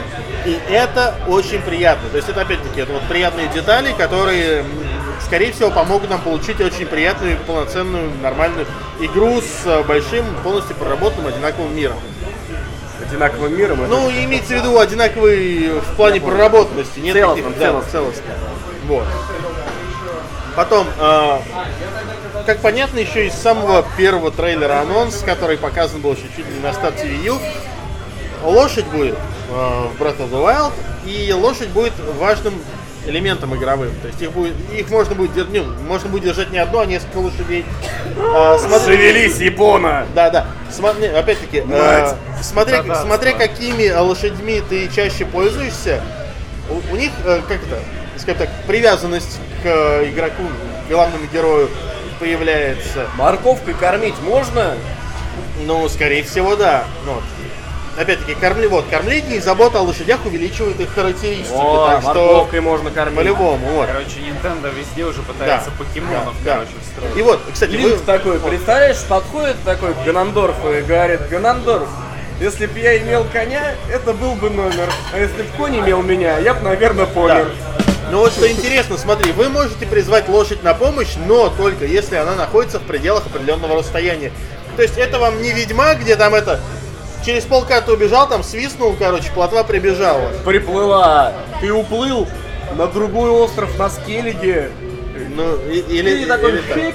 [0.44, 2.11] И это очень приятно.
[2.11, 4.62] То есть это опять-таки это вот приятные детали, которые,
[5.25, 8.67] скорее всего, помогут нам получить очень приятную, полноценную, нормальную
[9.01, 11.97] игру с э, большим, полностью проработанным одинаковым миром.
[13.05, 13.81] одинаковым миром.
[13.83, 18.31] это- Ну, имеется в виду одинаковый в плане проработанности, нет Целостно, таких, да, целостно.
[18.87, 19.05] Вот.
[20.57, 21.39] Потом, э,
[22.47, 26.61] как понятно, еще из самого первого трейлера анонс, который показан был еще чуть ли не
[26.61, 27.41] на старте Wii
[28.45, 29.15] лошадь будет
[29.51, 30.73] э, в Breath of the Wild,
[31.07, 32.55] и лошадь будет важным
[33.07, 33.90] элементом игровым.
[34.03, 36.87] То есть их, будет, их можно будет держать, ну, можно будет держать не одну, а
[36.87, 37.64] несколько лошадей.
[38.19, 40.07] А, смотри- Шевелись, Япона!
[40.14, 40.47] да, да.
[40.71, 42.14] Смотри, опять-таки, э, Мать.
[42.43, 43.07] смотря, Богатство.
[43.07, 46.01] смотря какими лошадьми ты чаще пользуешься,
[46.71, 47.79] у, у них, э, как это,
[48.17, 49.67] скажем так, привязанность к
[50.05, 50.43] игроку,
[50.87, 51.69] к главному герою
[52.19, 53.07] появляется.
[53.17, 54.75] Морковкой кормить можно?
[55.67, 56.85] Ну, скорее всего, да.
[57.07, 57.23] Ну, вот.
[57.97, 61.55] Опять-таки, кормли, вот, кормление и забота о лошадях увеличивает их характеристики.
[61.55, 63.17] О, так что, можно кормить.
[63.17, 63.87] по-любому, вот.
[63.87, 67.17] Короче, Nintendo везде уже пытается Да, покемонов, да, короче, строить.
[67.17, 67.91] И вот, кстати, вы...
[67.91, 71.89] Линк такой, представляешь, подходит такой к Ганандорфу и говорит, Ганандорф,
[72.41, 74.89] если б я имел коня, это был бы номер.
[75.13, 77.13] А если б конь имел меня, я бы, наверное, Да.
[77.13, 77.53] помер.
[78.11, 82.35] Ну вот что интересно, смотри, вы можете призвать лошадь на помощь, но только если она
[82.35, 84.33] находится в пределах определенного расстояния.
[84.77, 86.61] То есть это вам не ведьма, где там это
[87.25, 90.31] через полкарты убежал, там свистнул, короче, плотва прибежала.
[90.45, 91.33] Приплыла.
[91.61, 92.27] Ты уплыл
[92.77, 94.71] на другой остров на Скеллиге.
[95.37, 96.95] Ну, и- или, Или, такой или фиг,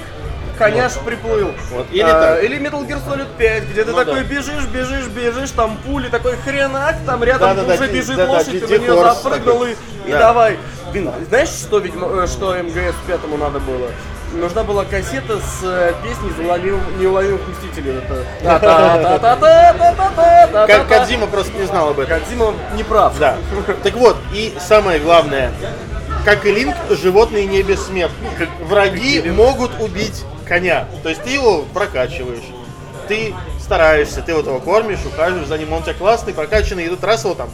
[0.58, 1.50] коняш приплыл.
[1.72, 2.44] Вот, или А, так.
[2.44, 4.24] или Metal Gear Solid 5, где ты Ну такой да.
[4.24, 8.52] бежишь, бежишь, бежишь, там пули, такой хренак, там рядом Да-да-да, уже ди- бежит да-да, лошадь,
[8.52, 9.76] ди- ты на нее запрыгнул и, такой.
[10.06, 10.18] и Да.
[10.18, 10.58] давай.
[10.92, 13.88] Блин, знаешь, что, ведьма, э, что МГС пятому надо было?
[14.32, 16.30] нужна была кассета с э, песней
[16.98, 17.98] «Неуловимых мстителей».
[17.98, 18.24] Это...
[20.66, 22.18] Как Кадзима просто не знал об этом.
[22.18, 23.18] Кадзима не прав.
[23.18, 23.36] Да.
[23.82, 25.52] Так вот, и самое главное,
[26.24, 28.28] как и Линк, животные не бессмертны.
[28.60, 30.86] Враги могут убить коня.
[31.02, 32.44] То есть ты его прокачиваешь.
[33.08, 33.34] Ты
[33.70, 37.04] стараешься, ты вот его кормишь, ухаживаешь за ним, он у тебя классный, прокачанный, и тут
[37.04, 37.48] раз его там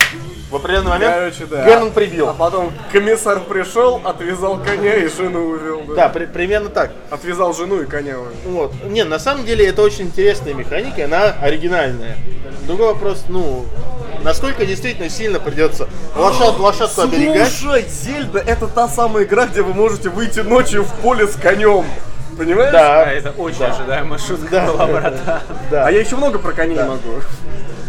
[0.50, 1.66] в определенный момент Короче, да.
[1.66, 2.30] Герман прибил.
[2.30, 5.82] А потом комиссар пришел, отвязал коня и жену увел.
[5.94, 6.92] Да, при- примерно так.
[7.10, 8.32] Отвязал жену и коня увел.
[8.46, 8.72] Вот.
[8.86, 12.16] Не, на самом деле это очень интересная механика, она оригинальная.
[12.66, 13.66] Другой вопрос, ну,
[14.22, 17.52] насколько действительно сильно придется лошад, лошадку оберегать.
[17.52, 21.84] Слушай, Зельда это та самая игра, где вы можете выйти ночью в поле с конем.
[22.36, 22.72] Понимаешь?
[22.72, 25.42] Да, А это очень ожидаемая шутка была, брата.
[25.70, 25.86] да.
[25.86, 27.20] А я еще много про коней не могу.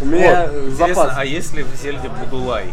[0.01, 1.13] У меня Интересно, запас.
[1.17, 2.65] а если в Зельде Будулай?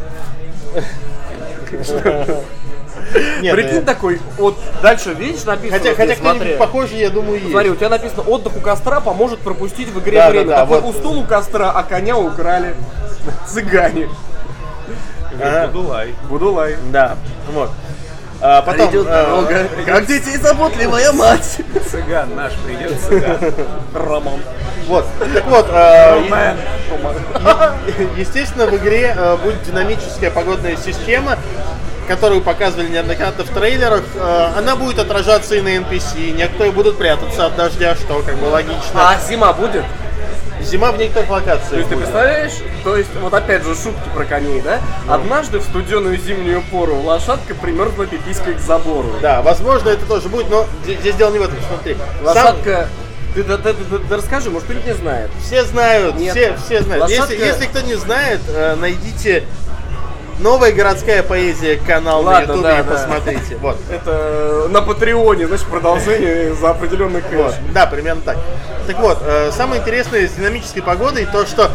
[3.42, 5.78] Нет, Прикинь э, такой, вот дальше видишь написано.
[5.78, 7.50] Хотя, хотя кто-нибудь похожий, я думаю, есть.
[7.50, 10.46] Смотри, у тебя написано отдых у костра поможет пропустить в игре Да, да, время.
[10.46, 10.94] да, Такой вот.
[10.94, 12.74] у стул у костра, а коня украли
[13.48, 14.08] цыгане.
[15.66, 16.14] Будулай.
[16.28, 16.76] Будулай.
[16.92, 17.16] Да,
[17.52, 17.70] вот.
[18.40, 21.59] А потом, Идет э, дорога, как детей заботливая мать.
[21.90, 23.38] Цыган наш придет, цыган.
[23.94, 24.40] Роман.
[24.87, 26.57] вот, так вот, э,
[28.16, 31.38] естественно, в игре э, будет динамическая погодная система,
[32.09, 34.03] которую показывали неоднократно в трейлерах.
[34.16, 38.47] Э, Она будет отражаться и на NPC, некоторые будут прятаться от дождя, что как бы
[38.47, 38.83] логично.
[38.94, 39.85] А зима будет?
[40.64, 42.05] Зима в некоторых То локациях есть ты будет.
[42.05, 44.81] представляешь, то есть вот опять же шутки про коней, да?
[45.09, 49.11] Однажды в студеную зимнюю пору лошадка примерзла пипиской к забору.
[49.20, 51.96] Да, возможно, это тоже будет, но здесь дело не в этом, смотри.
[52.24, 52.88] Сам- Лошадка...
[53.35, 55.29] Ты, да- да- да- да расскажи, может кто-нибудь не знает.
[55.44, 56.37] Все знают, Нет.
[56.37, 57.03] все, все знают.
[57.11, 59.42] Лошадка- Если, если кто не знает, э, найдите
[60.38, 62.92] новая городская поэзия канал Ладно, на ютубе да, да.
[62.92, 63.57] посмотрите.
[63.57, 63.77] Вот.
[63.90, 67.37] Это на Патреоне, значит, продолжение за определенный кэш.
[67.37, 68.38] Вот, да, примерно так.
[68.87, 71.70] Так вот, э, самое интересное с динамической погодой то, что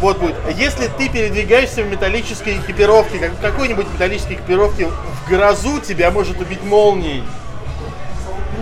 [0.00, 5.80] вот будет, если ты передвигаешься в металлической экипировке, как в какой-нибудь металлической экипировке, в грозу
[5.80, 7.24] тебя может убить молнией.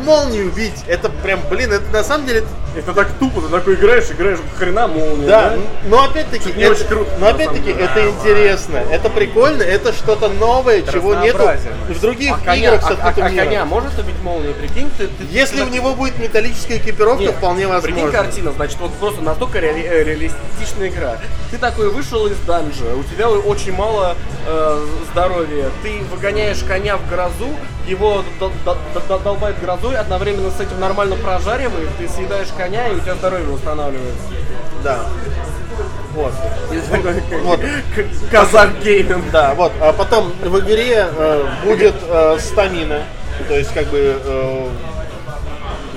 [0.04, 2.44] Молнию убить, это прям, блин, это на самом деле,
[2.76, 5.56] это- так тупо, ты такой играешь, играешь, хрена молния, да, да?
[5.86, 10.82] но опять-таки, не это, очень круто, но опять-таки, это интересно, это прикольно, это что-то новое,
[10.82, 11.48] чего нету
[11.88, 14.52] в других А коня, играх с а- а- а коня может убить молния?
[14.54, 17.94] Прикинь, ты, ты- Если ты- у него будет металлическая экипировка, Нет, вполне возможно.
[17.96, 21.18] Прикинь картина, значит, вот просто настолько реали- э, реалистичная игра.
[21.50, 24.16] Ты такой вышел из данжа, у тебя очень мало
[24.48, 27.54] э, здоровья, ты выгоняешь коня в грозу,
[27.88, 28.22] его
[29.08, 34.24] долбает грозой, одновременно с этим нормально прожариваешь, ты съедаешь коня, и у тебя здоровье восстанавливается.
[34.82, 35.06] Да.
[36.14, 36.32] Вот.
[37.44, 37.60] Вот.
[38.30, 39.30] Казах гейминг.
[39.30, 39.72] Да, вот.
[39.80, 43.02] А потом в игре э, будет э, стамина.
[43.48, 44.68] То есть, как бы э,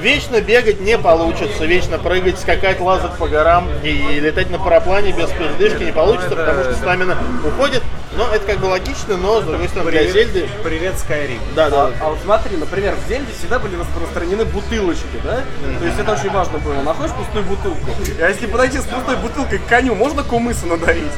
[0.01, 5.29] вечно бегать не получится, вечно прыгать, скакать, лазать по горам и, летать на параплане без
[5.29, 7.83] передышки не получится, потому что стамина уходит.
[8.19, 10.45] Но это как бы логично, но с другой стороны для Зельды.
[10.61, 11.39] Привет, Skyrim.
[11.55, 11.85] Да, да.
[11.85, 15.41] А, а вот смотри, например, в Зельде всегда были распространены бутылочки, да?
[15.79, 16.81] То есть это очень важно было.
[16.81, 17.89] Находишь пустую бутылку.
[18.21, 21.13] А если подойти с пустой бутылкой к коню, можно кумыса надавить?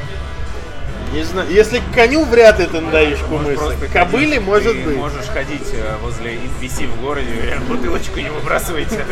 [1.11, 1.49] Не знаю.
[1.49, 3.75] Если к коню вряд ли ты надаешь кумыса.
[3.91, 4.95] Ходить, может быть.
[4.95, 9.03] можешь ходить э, возле NPC в городе, бутылочку не выбрасывайте.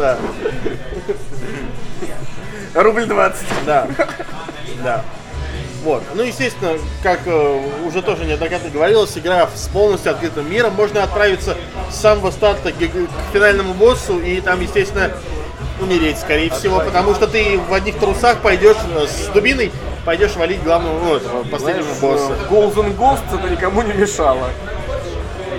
[0.00, 0.18] Да.
[2.74, 3.46] Рубль 20.
[3.64, 3.86] Да.
[4.82, 5.04] Да.
[5.82, 6.02] Вот.
[6.14, 10.74] Ну, естественно, как э, уже тоже неоднократно говорилось, игра с полностью открытым миром.
[10.74, 11.56] Можно отправиться
[11.90, 15.12] с самого старта к, к финальному боссу и там, естественно,
[15.80, 19.72] умереть, скорее всего, потому что ты в одних трусах пойдешь э, с дубиной,
[20.04, 22.32] пойдешь валить главного, ну, этого, последнего босса.
[22.50, 24.50] Golden Ghost это никому не мешало.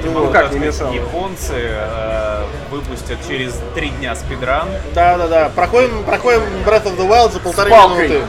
[0.03, 0.93] Ну как не мешало?
[0.93, 4.67] Японцы э, выпустят через три дня спидран.
[4.93, 5.49] Да, да, да.
[5.49, 8.21] Проходим, проходим Breath of the Wild за полторы минуты.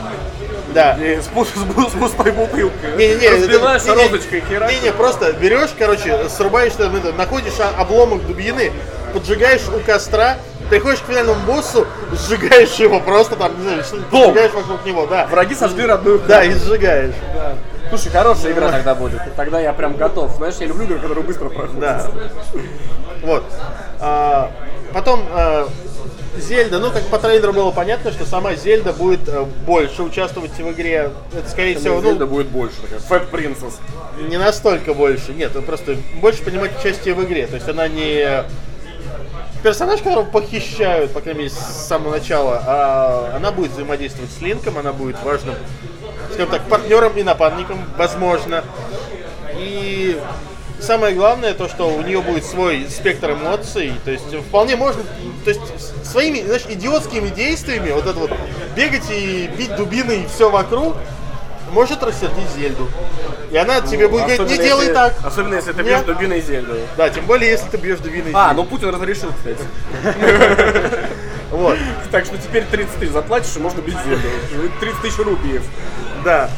[0.73, 0.97] Да.
[0.99, 1.45] И с, с пу-
[1.89, 2.95] с пустой бутылкой.
[2.97, 4.71] Не-не-не, Разбиваешь это- розочкой херак.
[4.71, 8.71] Не-не, просто берешь, короче, срубаешь, там, это, находишь обломок дубины,
[9.13, 10.37] поджигаешь у костра,
[10.69, 14.21] приходишь к финальному боссу, сжигаешь его просто там, не знаю, Дом.
[14.29, 15.27] поджигаешь вокруг него, да.
[15.27, 17.15] Враги сожгли родную Да, и сжигаешь.
[17.89, 19.19] Слушай, хорошая игра тогда будет.
[19.35, 20.33] Тогда я прям готов.
[20.37, 21.77] Знаешь, я люблю игры, которые быстро проходят.
[21.77, 22.07] Да.
[23.21, 23.43] Вот.
[23.99, 24.49] А,
[24.93, 25.67] потом а,
[26.37, 30.71] Зельда, ну как по трейлеру было понятно, что сама Зельда будет э, больше участвовать в
[30.71, 31.11] игре.
[31.33, 32.77] Это скорее всего, ну, Зельда будет больше.
[33.09, 33.79] Фэт Принцесс.
[34.29, 35.33] не настолько больше.
[35.33, 37.47] Нет, он просто больше принимать участие в игре.
[37.47, 38.45] То есть она не
[39.61, 44.77] персонаж, которого похищают, по крайней мере, с самого начала, а она будет взаимодействовать с Линком,
[44.77, 45.55] она будет важным,
[46.33, 48.63] скажем так, партнером и напарником, возможно.
[49.57, 50.19] И
[50.81, 53.93] самое главное то, что у нее будет свой спектр эмоций.
[54.03, 55.03] То есть вполне можно,
[55.43, 55.61] то есть
[56.05, 58.31] своими, знаешь, идиотскими действиями, вот это вот
[58.75, 60.95] бегать и бить дубиной все вокруг,
[61.71, 62.89] может рассердить Зельду.
[63.51, 65.13] И она тебе будет говорить, не делай если- так.
[65.23, 66.05] Особенно если ты Нет.
[66.05, 66.75] бьешь дубиной Зельду.
[66.97, 69.63] Да, тем более, если ты бьешь дубиной А, ну Путин разрешил, кстати.
[71.51, 71.77] Вот.
[72.11, 74.27] Так что теперь 30 тысяч заплатишь, и можно бить Зельду.
[74.79, 75.63] 30 тысяч рупиев.
[76.23, 76.49] Да.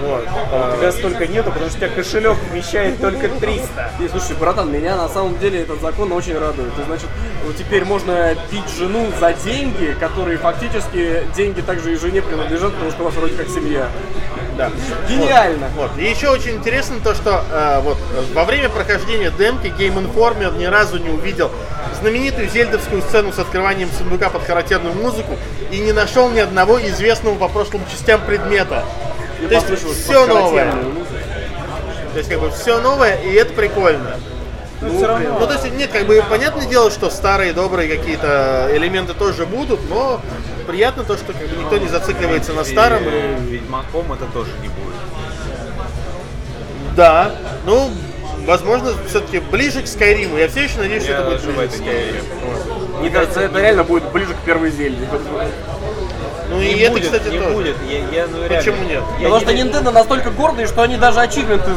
[0.00, 0.22] Вот.
[0.22, 3.90] У тебя столько нету, потому что у тебя кошелек вмещает только 300.
[4.00, 6.72] И, слушай, братан, меня на самом деле этот закон очень радует.
[6.78, 7.08] И, значит,
[7.44, 12.90] вот теперь можно бить жену за деньги, которые фактически деньги также и жене принадлежат, потому
[12.90, 13.88] что у вас вроде как семья.
[14.56, 14.72] Да.
[15.08, 15.68] Гениально!
[15.76, 15.92] Вот.
[15.98, 17.96] И еще очень интересно то, что э, вот
[18.34, 21.52] во время прохождения демки Game Informer ни разу не увидел
[22.00, 25.36] знаменитую зельдовскую сцену с открыванием сундука под характерную музыку
[25.70, 28.84] и не нашел ни одного известного по прошлым частям предмета.
[29.46, 30.72] То есть все новое.
[32.12, 34.16] То есть как бы все новое, и это прикольно.
[34.80, 35.38] Ну, все равно.
[35.40, 39.80] Ну, то есть, нет, как бы понятное дело, что старые добрые какие-то элементы тоже будут,
[39.88, 40.20] но
[40.66, 43.02] приятно то, что как бы никто не зацикливается на старом.
[43.02, 44.94] И Ведьмаком это тоже не будет.
[46.94, 47.32] Да,
[47.64, 47.90] ну,
[48.46, 50.36] возможно, все-таки ближе к Скайриму.
[50.36, 51.74] Я все еще надеюсь, что Я это будет ближе к.
[51.74, 52.98] Скайриму.
[53.00, 55.06] Мне кажется, это реально будет ближе к первой Зельде.
[56.50, 57.50] Ну и Не это, будет, кстати, не тоже.
[57.52, 57.76] будет.
[57.88, 59.02] Я, я, ну, реально, Почему нет?
[59.18, 61.70] Я Потому что не- Nintendo настолько гордые, что они даже ачивменты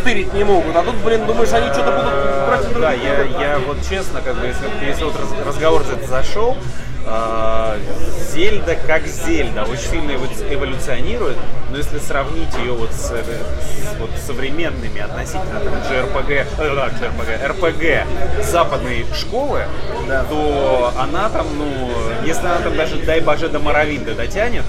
[0.00, 0.74] стырить не могут.
[0.76, 3.04] А тут, блин, думаешь, они что-то будут против Да, других
[3.38, 6.56] я, я вот честно, как бы, если, если вот раз- разговор этот зашел,
[8.32, 11.36] Зельда как Зельда очень сильно эво- эволюционирует,
[11.70, 16.88] но если сравнить ее вот с, э, с вот современными относительно там, JRPG, э, да,
[16.88, 19.62] JRPG, RPG западной школы,
[20.28, 21.90] то она там, ну,
[22.24, 24.64] если она там даже, дай боже, до Моровинда дотянет,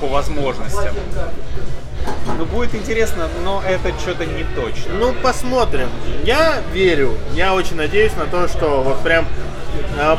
[0.00, 0.94] по возможностям,
[2.38, 4.94] ну, будет интересно, но это что-то не точно.
[4.98, 5.90] Ну, посмотрим.
[6.24, 9.26] Я верю, я очень надеюсь на то, что вот прям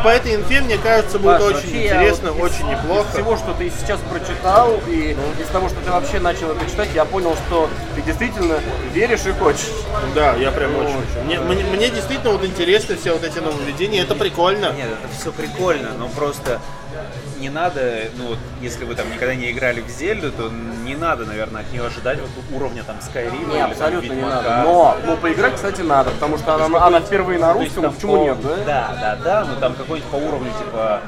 [0.04, 3.08] по этой инфе, мне кажется, будет Паш, очень интересно, вот из- очень неплохо.
[3.08, 6.90] Из всего, что ты сейчас прочитал, и из того, что ты вообще начал это читать,
[6.94, 8.56] я понял, что ты действительно
[8.94, 9.70] веришь и хочешь.
[10.16, 11.26] Да, я прям очень хочу.
[11.26, 14.74] Мне, мне, мне действительно вот интересны все вот эти нововведения, это прикольно.
[14.74, 16.60] Нет, это все прикольно, но просто
[17.42, 20.50] не надо, ну вот, если вы там никогда не играли в Зельду, то
[20.86, 24.22] не надо, наверное, от нее ожидать вот уровня там Скайрима Не, или там абсолютно не
[24.22, 24.62] надо.
[24.64, 28.24] Но, но поиграть, кстати, надо, потому что она, она впервые на есть русском, почему по-
[28.24, 28.58] нет, да?
[28.66, 31.02] Да, да, да, но там какой-нибудь по уровню, типа,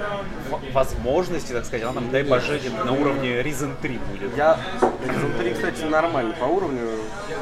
[0.74, 4.36] возможности, так сказать, она там, дай боже, на уровне Risen 3 будет.
[4.36, 6.82] Я Horizon 3, кстати, нормально по уровню.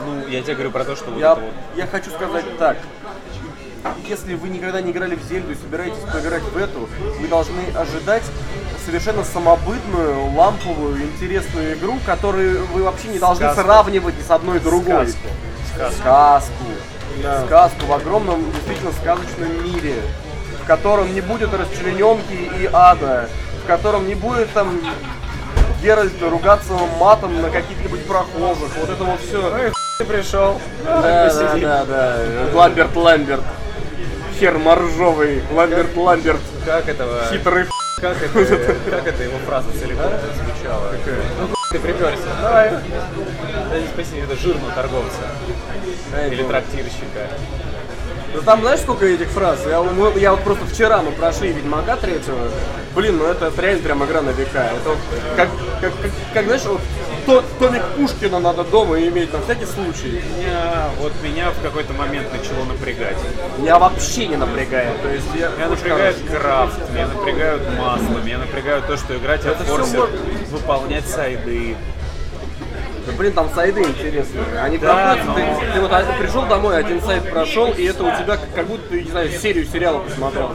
[0.05, 2.77] Ну, я тебе говорю про то, что вот Я, это вот я хочу сказать так.
[4.07, 6.87] Если вы никогда не играли в Зельду и собираетесь поиграть в эту,
[7.19, 8.23] вы должны ожидать
[8.85, 13.61] совершенно самобытную, ламповую, интересную игру, которую вы вообще не должны Сказку.
[13.61, 15.07] сравнивать ни с одной другой.
[15.07, 15.27] Сказку.
[15.75, 16.53] Сказку.
[17.19, 17.45] Сказку.
[17.47, 19.95] Сказку в огромном, действительно сказочном мире,
[20.63, 23.29] в котором не будет расчлененки и ада,
[23.63, 24.79] в котором не будет там
[25.81, 28.69] Геральт ругаться матом на каких-нибудь прохожих.
[28.79, 29.71] Вот это вот все.
[29.97, 30.59] Ты пришел.
[30.83, 32.17] Да, да, да, да.
[32.53, 33.43] Ламберт Ламберт.
[34.39, 35.43] Хер моржовый.
[35.51, 36.41] Ламберт Ламберт.
[36.65, 37.23] как этого...
[37.31, 37.65] Хитрый
[38.01, 40.91] Как это, как это его фраза целиком звучала?
[41.39, 42.17] Ну, ты приперся.
[42.41, 42.71] Давай.
[43.69, 45.21] Да не спаси, это жирного торговца.
[46.31, 47.29] Или трактирщика.
[48.33, 49.59] Ну там знаешь сколько этих фраз?
[49.67, 52.47] Я, мы- я вот просто вчера мы прошли Ведьмака третьего.
[52.95, 54.69] Блин, ну это, это реально прям игра на века.
[54.73, 54.97] Это вот
[55.35, 55.49] как,
[55.81, 56.81] как, как, как, знаешь, вот
[57.25, 60.21] то, томик Пушкина надо дома иметь на всякий случай.
[60.37, 63.17] Меня, вот меня в какой-то момент начало напрягать.
[63.63, 65.01] Я вообще не напрягает.
[65.01, 69.51] То есть я Меня напрягает крафт, меня напрягают масла, меня напрягают то, что игра тебя
[69.51, 70.17] Это всё форсит можно.
[70.51, 71.75] выполнять сайды.
[73.11, 74.43] Да, блин, там сайды интересные.
[74.61, 78.03] Они Да, проходят, но- ты, ты вот а- пришел домой, один сайт прошел, и это
[78.03, 80.51] у тебя как, будто ты, не знаю, серию сериала посмотрел.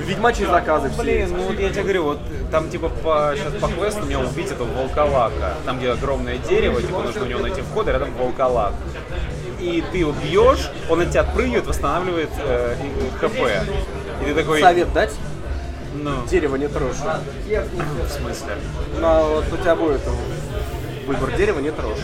[0.00, 1.02] Ведьмачьи заказы все.
[1.02, 2.18] Блин, ну вот я тебе говорю, вот
[2.50, 5.54] там типа по, сейчас по квесту мне убить этого волколака.
[5.64, 8.74] Там где огромное дерево, типа нужно у него найти вход, и рядом волколак.
[9.60, 12.76] И ты его бьешь, он от тебя отпрыгивает, восстанавливает э,
[13.18, 13.34] хп.
[14.22, 15.12] И ты такой, Совет дать?
[15.94, 16.96] ну, Дерево не трожь.
[16.96, 18.56] в смысле?
[19.00, 20.00] Ну, а вот у тебя будет
[21.06, 21.98] выбор дерева не трожь.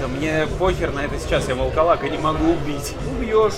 [0.00, 2.94] Да мне похер на это сейчас, я волколака не могу убить.
[3.10, 3.54] Убьешь.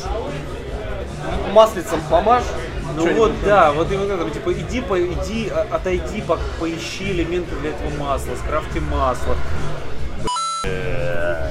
[1.53, 2.45] Маслицем помажь.
[2.95, 7.11] Ну вот, да, вот и вот это, типа, иди, по, иди, а- отойди, по- поищи
[7.11, 9.37] элементы для этого масла, скрафти масло.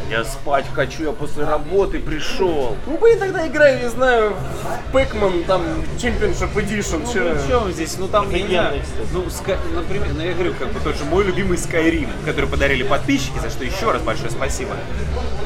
[0.10, 2.76] Я спать хочу, я после работы пришел.
[2.86, 5.62] Ну, блин, тогда играю, не знаю, в Пэкман, там,
[5.98, 7.02] Championship Edition.
[7.06, 7.36] Ну, чё.
[7.36, 7.98] при чем здесь?
[7.98, 8.82] Ну, там, я знаю,
[9.14, 12.84] ну, Ска- например, ну, я говорю, как бы тот же мой любимый Skyrim, который подарили
[12.84, 14.72] подписчики, за что еще раз большое спасибо.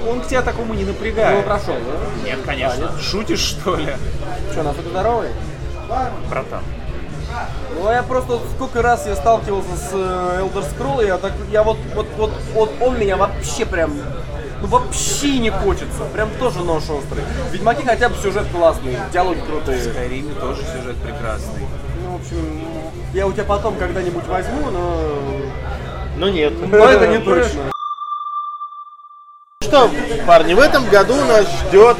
[0.08, 1.46] Он к тебя такому не Ну, напрягает.
[1.46, 2.26] прошел, да?
[2.26, 2.92] Нет, конечно.
[3.00, 3.96] Шутишь, что ли?
[4.52, 5.30] Что, настолько здоровый?
[6.30, 6.62] Братан.
[7.76, 11.64] Ну, а я просто сколько раз я сталкивался с э, Elder Scrolls, я так, я
[11.64, 13.94] вот, вот, вот, вот он меня вообще прям,
[14.62, 17.24] ну вообще не хочется, прям тоже нож острый.
[17.50, 19.80] В Ведьмаке хотя бы сюжет классный, диалоги крутые.
[19.80, 21.66] В Skyrim тоже сюжет прекрасный.
[22.04, 22.62] Ну, в общем,
[23.14, 25.02] я у тебя потом когда-нибудь возьму, но,
[26.18, 26.54] Ну нет.
[26.68, 27.72] но это не точно.
[29.62, 29.90] Что,
[30.26, 31.98] парни, в этом году нас ждет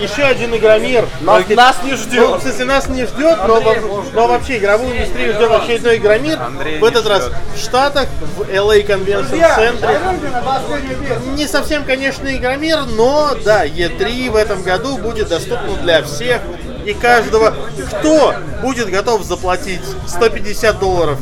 [0.00, 1.06] еще один игромир.
[1.20, 2.38] Нас, нас не Ну, ждет.
[2.38, 3.62] в смысле, нас не ждет, но,
[4.12, 6.40] но вообще игровую индустрию ждет очередной игромир.
[6.40, 9.98] Андрей в этот раз в Штатах, в LA Convention центре.
[11.36, 16.40] Не совсем, конечно, игромир, но да, E3 в этом году будет доступно для всех
[16.84, 17.54] и каждого,
[18.00, 21.18] кто будет готов заплатить 150 долларов.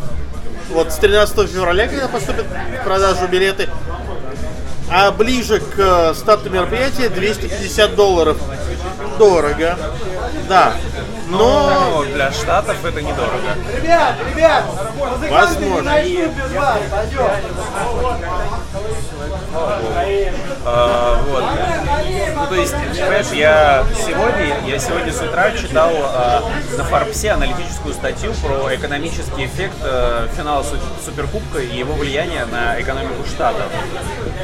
[0.71, 3.69] Вот с 13 февраля, когда поступят в продажу билеты,
[4.91, 8.39] а ближе к э, старту мероприятия 250 долларов.
[9.19, 9.79] Дорого.
[10.49, 10.75] Да.
[11.31, 13.55] Но для Штатов это недорого.
[15.31, 15.91] возможно.
[20.65, 21.45] А, вот.
[22.37, 26.43] Ну, то есть, понимаешь, я сегодня, я сегодня с утра читал а,
[26.77, 32.81] на Форбсе аналитическую статью про экономический эффект а, финала Су- Суперкубка и его влияние на
[32.81, 33.67] экономику штатов.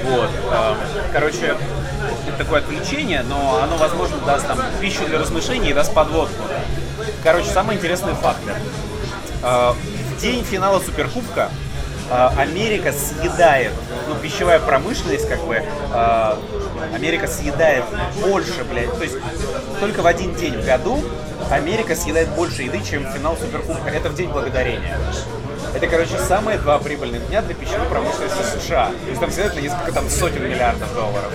[0.04, 0.30] Вот.
[0.50, 0.76] а,
[1.12, 1.56] короче,
[2.26, 6.42] это такое отвлечение, но оно, возможно, даст там пищу для размышлений и даст подводку.
[7.22, 8.52] Короче, самые интересные факты.
[9.42, 11.50] А, В день финала Суперкубка
[12.10, 13.72] а, Америка съедает,
[14.08, 15.62] ну, пищевая промышленность, как бы,
[15.92, 16.38] а,
[16.94, 17.84] Америка съедает
[18.22, 19.16] больше, блядь, то есть
[19.80, 21.02] только в один день в году
[21.50, 23.90] Америка съедает больше еды, чем финал Суперкубка.
[23.90, 24.98] Это в день благодарения.
[25.74, 28.90] Это, короче, самые два прибыльных дня для пищевой промышленности США.
[29.04, 31.32] То есть там на несколько там сотен миллиардов долларов.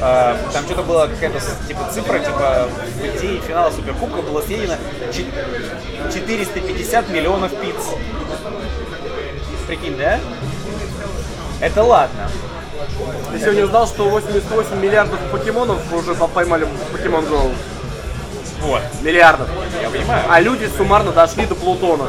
[0.00, 4.74] А, Там что-то было какая-то типа цифра, типа в день финала Суперкубка было съедено
[5.12, 5.26] чет-
[6.12, 7.74] 450 миллионов пиц.
[9.66, 10.20] Прикинь, да?
[11.60, 12.30] Это ладно.
[13.32, 17.52] Ты сегодня узнал, что 88 миллиардов покемонов уже поймали в Pokemon Go.
[18.60, 19.48] Вот, Миллиардов.
[19.82, 20.22] я понимаю.
[20.28, 22.08] А люди суммарно дошли до Плутона.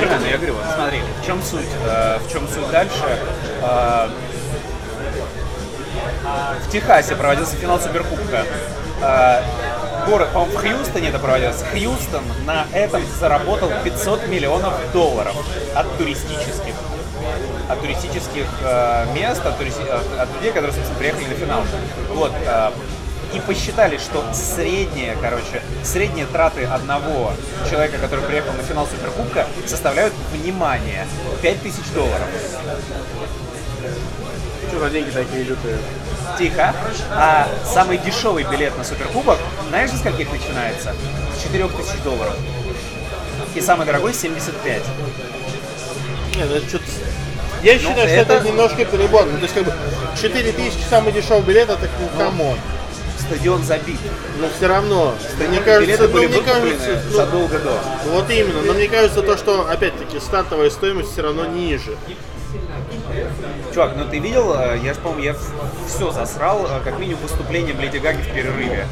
[0.00, 1.66] Примерно, я говорю, вот смотри, в чем суть?
[1.86, 3.02] Э, в чем суть дальше?
[3.62, 4.08] Э,
[6.66, 8.44] в Техасе проводился финал Суперкубка.
[9.02, 9.42] Э,
[10.06, 11.62] город, по-моему, в Хьюстоне это проводилось.
[11.72, 15.34] Хьюстон на этом заработал 500 миллионов долларов
[15.74, 16.74] от туристических
[17.68, 21.62] от туристических э, мест, от, туристи- от- от людей, которые, собственно, приехали на финал.
[22.12, 22.32] Вот.
[22.46, 22.70] э,
[23.34, 27.32] и посчитали, что средние, короче, средние траты одного
[27.68, 31.06] человека, который приехал на финал Суперкубка, составляют, внимание,
[31.42, 32.26] 5000 долларов.
[34.68, 35.78] Что за деньги такие лютые?
[36.38, 36.74] Тихо.
[37.10, 40.94] А самый дешевый билет на Суперкубок, знаешь, за скольких начинается?
[41.36, 42.34] С 4000 долларов.
[43.54, 44.82] И самый дорогой 75.
[46.36, 46.84] Нет, ну это что-то...
[47.62, 48.32] Я считаю, что это...
[48.34, 49.26] это- немножко перебор.
[49.26, 49.72] Ну, то есть, как бы,
[50.20, 52.58] 4000 самый дешевый билет, это ну, come on.
[53.26, 53.98] Стадион забит.
[54.38, 57.78] Но все равно, мне Билеты кажется, были мне кажется, ну, задолго до.
[58.10, 61.96] вот именно, но мне кажется, то, что, опять-таки, стартовая стоимость все равно ниже.
[63.72, 65.36] Чувак, ну ты видел, э, я же помню, я
[65.88, 68.86] все засрал, э, как минимум выступлением Леди Гаги в перерыве.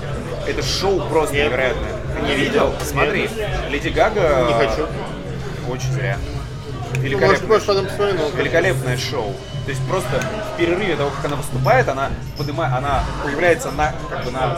[0.47, 1.47] Это шоу просто Нет.
[1.49, 1.93] невероятное.
[2.17, 2.75] Ты не видел?
[2.85, 3.31] Смотри,
[3.71, 4.47] Леди Гага...
[4.49, 4.87] Не хочу.
[5.69, 6.19] Очень зря.
[6.19, 8.39] Ну, может, Великолепное, может, потом посмотрю, но...
[8.39, 9.37] великолепное шоу.
[9.65, 10.21] То есть просто
[10.55, 14.57] в перерыве того, как она выступает, она поднимает, она появляется на, как бы на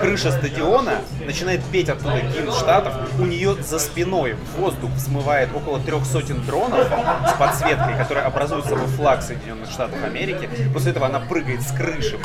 [0.00, 5.78] крыше стадиона, начинает петь оттуда гимн Штатов, у нее за спиной в воздух взмывает около
[5.80, 6.86] трех сотен дронов
[7.28, 10.48] с подсветкой, которые образуют собой флаг Соединенных Штатов Америки.
[10.72, 12.18] После этого она прыгает с крыши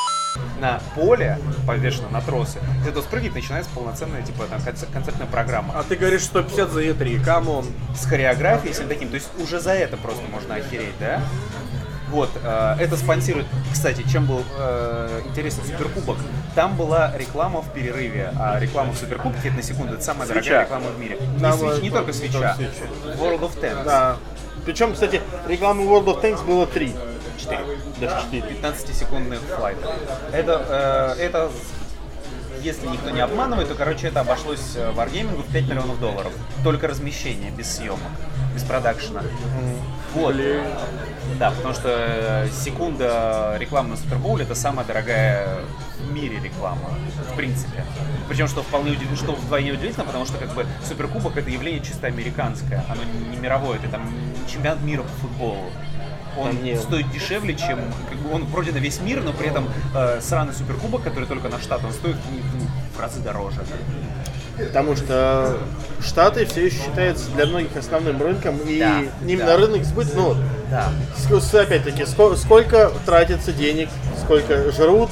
[0.62, 1.38] на поле,
[1.68, 2.60] повешено на тросы.
[2.82, 6.82] Из этого спрыгивает, начинается полноценная типа там, концер- концертная программа А ты говоришь 150 за
[6.82, 7.66] E3, come on.
[7.94, 9.10] с хореографией, всем таким.
[9.10, 11.22] То есть уже за это просто можно охереть, да?
[12.16, 16.16] Вот, э, это спонсирует, кстати, чем был э, интересен Суперкубок.
[16.56, 20.42] Там была реклама в перерыве, а реклама в Суперкубке, это на секунду, это самая Свеча.
[20.42, 21.18] дорогая реклама в мире.
[21.20, 22.72] Не, Да, свеч- не вот, только свеча, свеча.
[23.20, 23.84] World of Tanks.
[23.84, 24.16] Да.
[24.64, 26.96] Причем, кстати, рекламы World of Tanks было три.
[27.38, 27.60] Четыре.
[28.00, 28.48] Даже четыре.
[28.62, 29.92] 15-секундных флайтов.
[30.32, 31.52] Это, э, это,
[32.62, 36.32] если никто не обманывает, то, короче, это обошлось э, Wargaming в 5 миллионов долларов.
[36.64, 38.00] Только размещение, без съемок,
[38.54, 39.22] без продакшена.
[40.16, 40.36] Вот.
[41.40, 45.58] Да, потому что э, секунда рекламы на Супербоуле это самая дорогая
[46.00, 46.90] в мире реклама,
[47.32, 47.84] в принципе.
[48.30, 52.08] Причем, что вполне удив- что вдвойне удивительно, потому что как бы Суперкубок это явление чисто
[52.08, 53.02] американское, оно
[53.32, 54.02] не мировое, это там
[54.48, 55.72] чемпионат мира по футболу.
[56.38, 59.68] Он не- стоит дешевле, чем как бы он вроде на весь мир, но при этом
[59.96, 63.62] э, сраный суперкубок, который только на штат, он стоит ну, в разы дороже.
[64.58, 65.58] Потому что
[66.04, 69.58] Штаты все еще считаются для многих основным рынком, и Да, именно да.
[69.58, 70.36] рынок сбыта, ну,
[70.70, 70.90] Да.
[71.62, 73.90] опять-таки, ско- сколько тратится денег,
[74.24, 75.10] сколько жрут,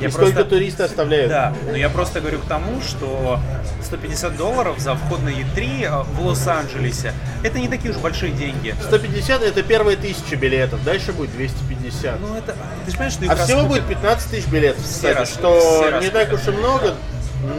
[0.00, 1.30] Я и сколько просто- туристы оставляют.
[1.30, 3.40] Да, но я просто говорю к тому, что
[3.82, 7.12] 150 долларов за вход на E3 э, в Лос-Анджелесе,
[7.42, 8.74] это не такие уж большие деньги.
[8.82, 12.20] 150 это первые тысячи билетов, дальше будет 250.
[12.20, 12.54] Ну это,
[12.84, 16.00] ты же понимаешь, что а всего раскупят- будет 15 тысяч билетов, кстати, рас- что все
[16.00, 16.94] не так уж и много,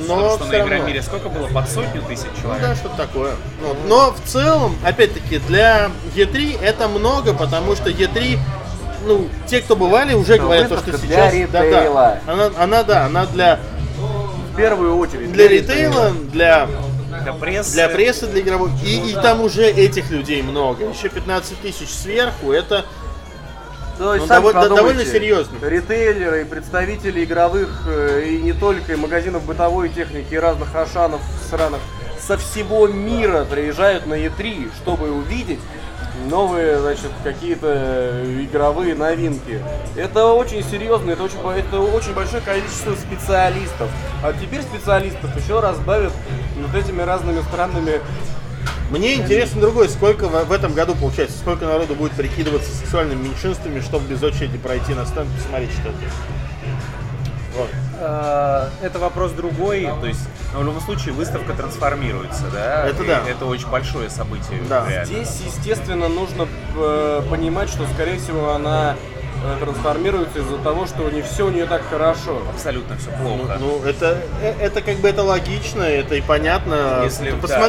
[0.08, 0.68] но что все на.
[0.68, 1.48] Игромире сколько было?
[1.48, 2.62] Под сотню тысяч Ну человек.
[2.62, 3.36] да, что-то такое.
[3.62, 3.78] Вот.
[3.88, 8.40] Но в целом, опять-таки, для E3 это много, потому что E3,
[9.06, 11.34] ну, те, кто бывали, уже Это говорят, то, что для сейчас...
[11.52, 12.18] Да, ритейла.
[12.26, 12.34] да.
[12.34, 13.60] Она, она, да, она для,
[14.54, 15.32] В первую очередь.
[15.32, 16.68] для ритейла, для,
[17.24, 17.74] Для прессы.
[17.74, 18.72] для прессы, для игровой.
[18.84, 20.86] И, и там уже этих людей много.
[20.86, 22.86] Еще 15 тысяч сверху, это...
[23.98, 25.58] То есть, Ну, сами довольно- довольно серьезно.
[25.62, 31.22] Ритейлеры и представители игровых, э, и не только, и магазинов бытовой техники, и разных ашанов
[31.50, 31.80] сраных
[32.20, 35.60] со всего мира приезжают на E3, чтобы увидеть
[36.30, 39.62] новые, значит, какие-то игровые новинки.
[39.96, 43.90] Это очень серьезно, это очень, это очень большое количество специалистов.
[44.24, 46.12] А теперь специалистов еще разбавят
[46.60, 48.02] вот этими разными странными
[48.90, 54.08] Мне интересно другое, сколько в этом году получается, сколько народу будет прикидываться сексуальными меньшинствами, чтобы
[54.08, 55.98] без очереди пройти на стенд и посмотреть что-то.
[57.58, 57.70] Вот.
[58.00, 60.22] Э, Это вопрос другой, то есть,
[60.54, 62.88] но в любом случае выставка трансформируется, да?
[62.88, 63.22] Это И да.
[63.28, 64.62] Это очень большое событие.
[64.70, 64.86] Да.
[64.88, 65.06] реально.
[65.06, 68.96] Здесь, естественно, нужно э, понимать, что, скорее всего, она
[69.44, 72.42] э, трансформируется из-за того, что не все у нее так хорошо.
[72.54, 73.58] Абсолютно все плохо.
[73.60, 77.02] Ну, это, э, это как бы это логично, это и понятно.
[77.04, 77.60] Если- Ты да.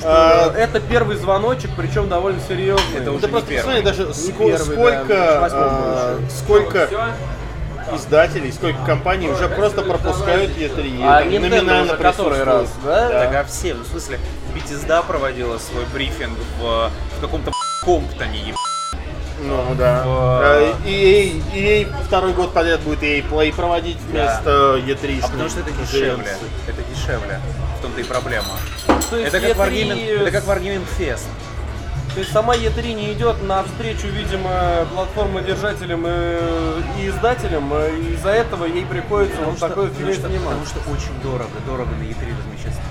[0.00, 2.98] Посмотри, Э, а, Это первый звоночек, причем довольно серьезный.
[3.00, 3.82] Это уже не просто посмотри, первый.
[3.82, 6.88] даже Не ско- первый, сколько, да, восьмом а, сколько
[7.94, 11.00] издателей, сколько компаний уже просто пропускают E3.
[11.04, 13.08] А это Nintendo номинально уже который раз, да?
[13.08, 14.18] Так, а все, ну, в смысле,
[14.54, 17.52] Bethesda проводила свой брифинг в, в каком-то
[17.84, 18.56] Комптоне, еб...
[19.42, 20.02] Ну да.
[20.04, 25.20] В- EA, EA второй год подряд будет EA Play проводить вместо E3.
[25.22, 26.26] А потому что это дешевле.
[26.68, 27.40] Это дешевле.
[27.80, 28.44] В том-то и проблема.
[29.08, 31.24] То есть Это как, E3 Wargaming, это как Wargaming Fest.
[32.12, 38.32] То есть сама E3 не идет навстречу, видимо, платформодержателям и, и издателям, э, и из-за
[38.32, 41.50] этого ей приходится вот такой потому, фигней что, потому что очень дорого.
[41.66, 42.82] Дорого на E3 размещаться.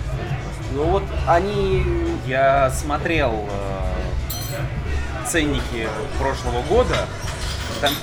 [0.74, 1.86] Ну вот они
[2.26, 5.88] Я смотрел э, ценники
[6.18, 7.06] прошлого года.
[7.80, 7.94] Там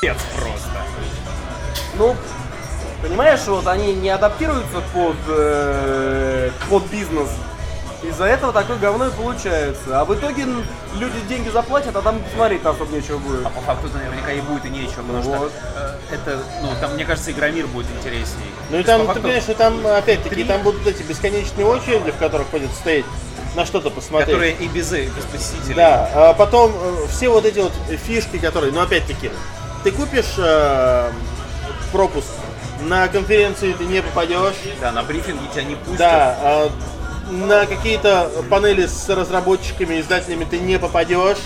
[0.00, 0.70] просто.
[1.98, 2.14] Ну,
[3.02, 7.28] понимаешь, вот они не адаптируются под, э, под бизнес.
[8.02, 10.00] Из-за этого такое говно и получается.
[10.00, 10.46] А в итоге
[10.94, 13.44] люди деньги заплатят, а там посмотреть особо нечего будет.
[13.44, 15.36] А по факту наверняка и будет и нечего, потому Вот.
[15.36, 18.46] что э, это, ну, там, мне кажется, Игромир будет интересней.
[18.70, 21.66] Ну и там, по ты факту, понимаешь, что там опять-таки три- там будут эти бесконечные
[21.66, 23.04] очереди, в которых ходят стоять
[23.54, 24.28] на что-то посмотреть.
[24.28, 25.74] которые и без, и без посетителей.
[25.74, 27.72] Да, а потом э, все вот эти вот
[28.06, 29.30] фишки, которые, ну опять-таки,
[29.84, 31.10] ты купишь э,
[31.92, 32.28] пропуск,
[32.82, 35.98] на конференции ты не попадешь, Да, на брифинге тебя не пустят.
[35.98, 36.70] да, а
[37.30, 41.38] на какие-то панели с разработчиками, издателями ты не попадешь,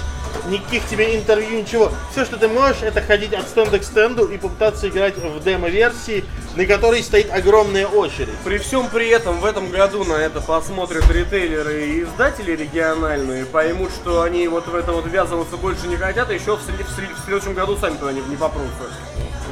[0.46, 1.92] никаких тебе интервью, ничего.
[2.10, 6.24] Все, что ты можешь, это ходить от стенда к стенду и попытаться играть в демо-версии,
[6.56, 8.34] на которой стоит огромная очередь.
[8.44, 13.90] При всем при этом в этом году на это посмотрят ритейлеры и издатели региональные, поймут,
[13.90, 17.24] что они вот в это вот ввязываться больше не хотят, и еще в, в в
[17.24, 18.84] следующем году сами туда не, не попрутся.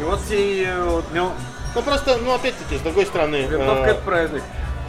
[0.00, 1.32] И вот все э, вот, Ну,
[1.74, 4.42] Ну просто, ну опять-таки, с другой стороны, винтовка э, это праздник.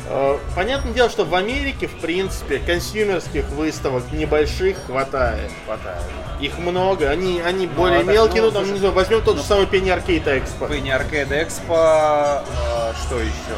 [0.10, 5.50] Э, Понятное дело, что в Америке, в принципе, консюмерских выставок небольших хватает.
[5.66, 6.02] хватает.
[6.42, 9.22] Их много, они, они более а так, мелкие, ну, ну, там, слушай, не знаю, возьмем
[9.22, 10.70] тот же самый Penny Arcade Expo.
[10.70, 13.58] Penny Arcade Expo, э, что еще?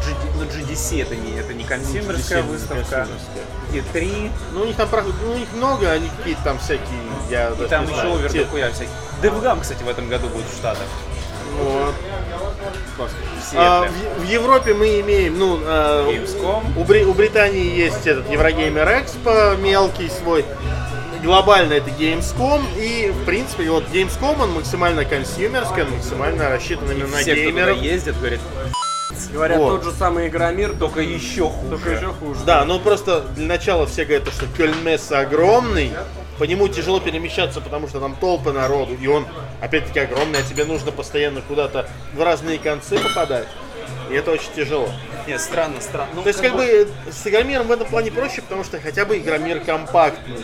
[0.00, 3.06] GD, ну, GDC это не, это не консюмерская GDC, выставка.
[3.06, 3.44] консюмерская.
[3.72, 4.88] E3, Ну, у них там,
[5.24, 6.86] ну, у них много, они какие-то там всякие,
[7.30, 8.92] я и там не еще знаю, овер те- дохуя всяких.
[9.22, 10.86] DevGam, кстати, в этом году будет в Штатах.
[11.58, 11.94] Вот.
[12.96, 16.62] В А, в, в Европе мы имеем, ну, э, Gamescom.
[16.76, 20.44] у, Бри- у Британии есть этот Еврогеймер Экспо, мелкий свой.
[21.22, 27.08] Глобально это Gamescom, и, в принципе, вот Gamescom, он максимально консюмерский, он максимально рассчитан именно
[27.08, 27.76] на Все, кто геймеров.
[27.78, 28.40] ездят, говорят,
[29.32, 29.82] Говорят, вот.
[29.82, 31.68] тот же самый Игромир, только еще хуже.
[31.70, 32.40] только еще хуже.
[32.46, 35.92] Да, ну просто для начала все говорят, что Кёльнмесса огромный,
[36.40, 39.26] по нему тяжело перемещаться, потому что там толпы народу, и он,
[39.60, 43.46] опять-таки, огромный, а тебе нужно постоянно куда-то в разные концы попадать.
[44.10, 44.88] И это очень тяжело.
[45.26, 46.08] Нет, странно, странно.
[46.14, 49.18] Ну, То есть, как бы, с Игромиром в этом плане проще, потому что хотя бы
[49.18, 50.38] Игромир компактный,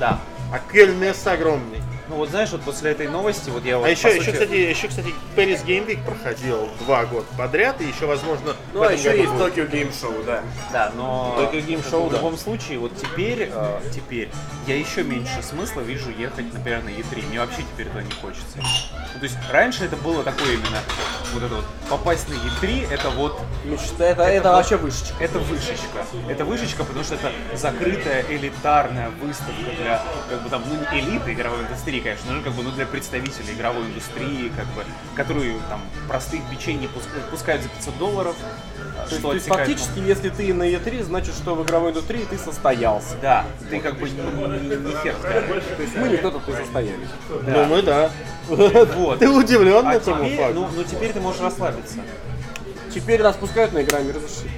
[0.00, 0.18] Да.
[0.52, 1.79] а Кельмес огромный.
[2.10, 4.52] Ну вот знаешь, вот после этой новости, вот я вот А еще, еще, сути- кстати,
[4.54, 8.92] еще, кстати, Paris Game Week проходил два года подряд, и еще, возможно, Ну, в а
[8.92, 9.30] еще есть.
[9.34, 10.42] Tokyo Game Show, да.
[10.72, 12.16] Да, но Tokyo Game Show, в да.
[12.16, 14.28] любом случае, вот теперь, э, теперь
[14.66, 17.28] я еще меньше смысла вижу ехать, например, на E3.
[17.28, 18.56] Мне вообще теперь туда не хочется.
[18.56, 20.78] Ну, то есть раньше это было такое именно,
[21.32, 25.14] вот это вот, попасть на E3, это вот Мечта, это, это вообще вышечка.
[25.22, 26.04] это вышечка.
[26.28, 31.60] Это вышечка, потому что это закрытая элитарная выставка для, как бы там, ну элиты игровой
[31.60, 34.84] индустрии, конечно, но как бы, ну для представителей игровой индустрии, как бы,
[35.14, 38.36] которые там простых бичей не пускают, пускают за 500 долларов.
[38.40, 41.64] То есть, что то есть отсекает, ну, фактически, если ты на E3, значит, что в
[41.64, 43.16] игровой индустрии ты состоялся.
[43.22, 45.14] Да, ты как бы не, не- не хер.
[45.14, 47.08] То есть мы не кто-то ты состоялись.
[47.28, 48.10] Ну, мы да.
[48.48, 49.18] Вот.
[49.20, 50.54] Ты удивлен А этому теперь, факту?
[50.54, 51.98] ну, ну теперь ты можешь расслабиться.
[52.92, 54.50] Теперь нас пускают на играми, разреши.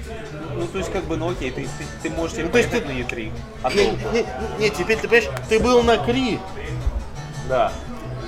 [0.54, 1.68] Ну, то есть, как бы, ну окей, ты, ты,
[2.02, 3.32] ты можешь Ну, то есть ты- на E3.
[3.62, 4.26] А Не, не,
[4.58, 6.38] не, теперь ты понимаешь, ты был на Кри.
[7.48, 7.72] Да.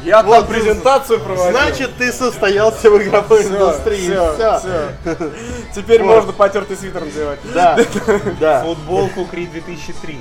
[0.03, 1.51] Я Вот, там презентацию проводил.
[1.53, 4.11] Значит, ты состоялся в игровой Всё, индустрии.
[4.11, 4.59] всё, Всё.
[4.59, 5.31] всё.
[5.75, 6.17] Теперь Вот.
[6.17, 7.39] можно потертый свитер надевать.
[7.55, 7.79] Да,
[8.41, 8.62] да.
[8.65, 10.19] Футболку Кри 2003.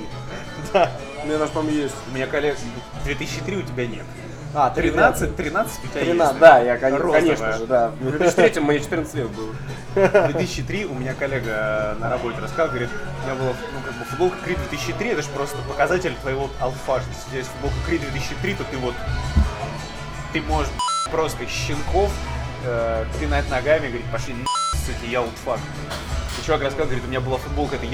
[1.22, 1.94] У меня по-моему, есть.
[2.10, 2.56] У меня коллег
[3.04, 4.04] 2003 у тебя нет.
[4.54, 6.38] А, 13, 13 у тебя 13, есть.
[6.38, 7.20] да, я, кон- Розовая.
[7.20, 7.88] конечно же, да.
[8.00, 9.52] В 2003 мне 14 лет было.
[10.28, 12.88] 2003 у меня коллега на работе рассказал, говорит,
[13.22, 17.00] у меня была ну, как бы футболка Кри 2003, это же просто показатель твоего алфа.
[17.00, 18.94] что Если у тебя есть футболка Кри 2003, то ты вот,
[20.32, 20.70] ты можешь
[21.10, 22.10] просто щенков
[22.64, 24.34] э, пинать ногами, говорить, пошли
[24.86, 25.60] суки, я олдфак.
[26.40, 27.86] И чувак рассказал, говорит, у меня была футболка, это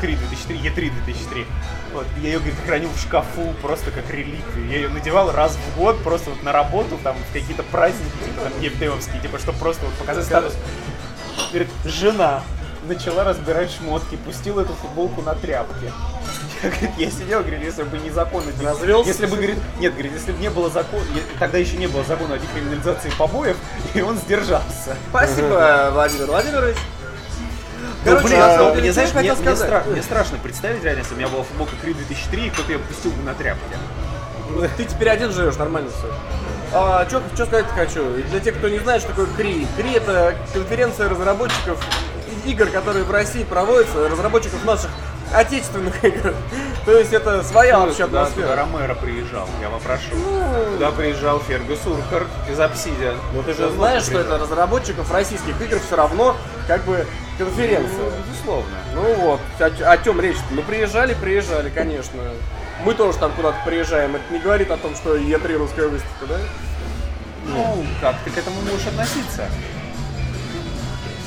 [0.00, 1.46] Кри 2003, Е3 2003.
[1.92, 4.68] Вот, я ее, говорит, хранил в шкафу просто как реликвию.
[4.68, 8.40] Я ее надевал раз в год просто вот на работу, там, в какие-то праздники, типа,
[8.42, 10.54] там, ЕПТовские, типа, чтобы просто вот показать статус.
[11.50, 12.42] Говорит, жена
[12.84, 15.92] начала разбирать шмотки, пустила эту футболку на тряпке.
[16.62, 19.08] Я, говорит, я сидел, говорит, если бы не закон Развелся?
[19.08, 21.02] Если бы, говорит, нет, говорит, если бы не было закона,
[21.38, 23.56] тогда еще не было закона о декриминализации побоев,
[23.94, 24.96] и он сдержался.
[25.10, 26.76] Спасибо, Владимир Владимирович.
[28.04, 29.70] Ну, Короче, блин, ну, самом деле, мне, что я знаешь, мне, хотел мне сказать?
[29.86, 32.78] стра- мне страшно представить реально, если у меня была футболка Кри 2003, и кто-то ее
[32.80, 33.76] пустил бы на тряпке.
[34.76, 36.12] Ты теперь один живешь, нормально все.
[36.74, 38.16] А, что сказать хочу?
[38.16, 39.66] И Для тех, кто не знает, что такое КРИ.
[39.76, 41.78] КРИ это конференция разработчиков
[42.44, 44.90] игр, которые в России проводятся, разработчиков наших
[45.34, 46.34] отечественных игр.
[46.84, 48.56] То есть это своя вообще Туда, туда атмосфера.
[48.56, 50.10] Ромеро приезжал, я попрошу.
[50.74, 53.16] Туда приезжал Фергюс Уркар из Obsidian.
[53.32, 57.06] Но ты же знаешь, что это разработчиков российских игр все равно как бы
[57.38, 57.98] конференция.
[57.98, 58.76] Ну, безусловно.
[58.94, 60.36] Ну вот, о, чем речь?
[60.50, 62.20] Ну приезжали, приезжали, конечно.
[62.84, 64.16] Мы тоже там куда-то приезжаем.
[64.16, 66.38] Это не говорит о том, что Е3 русская выставка, да?
[67.46, 69.48] Ну, как ты к этому можешь относиться?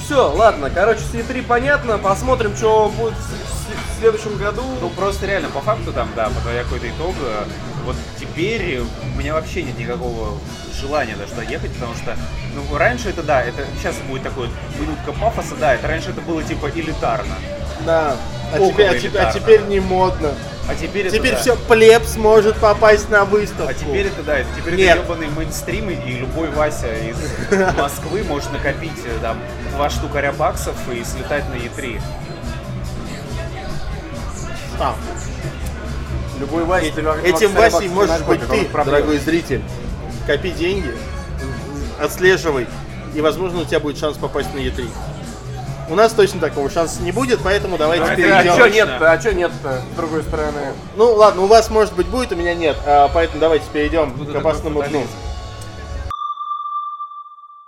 [0.05, 4.61] Все, ладно, короче, с E3 понятно, посмотрим, что будет в, следующем году.
[4.79, 7.45] Ну, просто реально, по факту, там, да, подводя какой-то итог, э,
[7.85, 10.37] вот теперь у меня вообще нет никакого
[10.79, 12.15] желания даже туда ехать, потому что,
[12.53, 16.21] ну, раньше это, да, это сейчас будет такой вот минутка пафоса, да, это раньше это
[16.21, 17.33] было, типа, элитарно.
[17.83, 18.15] Да.
[18.55, 20.31] А теперь, а теперь, а теперь не модно.
[20.67, 21.37] А теперь это, Теперь да.
[21.39, 23.69] все плебс может попасть на выставку.
[23.69, 24.97] А теперь это, да, это теперь Нет.
[24.97, 27.17] это ебаный мейнстрим, и- любой Вася из
[27.77, 29.37] Москвы может накопить э, там
[29.75, 32.01] два штукаря баксов и слетать на Е3.
[34.79, 34.95] А,
[36.39, 36.87] Любой Вася,
[37.23, 39.61] Этим Васей можешь быть ты, дорогой зритель.
[40.27, 40.91] Копи деньги,
[42.01, 42.67] отслеживай,
[43.13, 44.89] и, возможно, у тебя будет шанс попасть на Е3.
[45.87, 48.53] У нас точно такого шанса не будет, поэтому давайте А перейдем.
[48.53, 50.73] что нет-то, а что нет-то, с другой стороны?
[50.95, 54.31] Ну ладно, у вас может быть будет, у меня нет, а, поэтому давайте перейдем Тут
[54.31, 55.05] к опасному дну.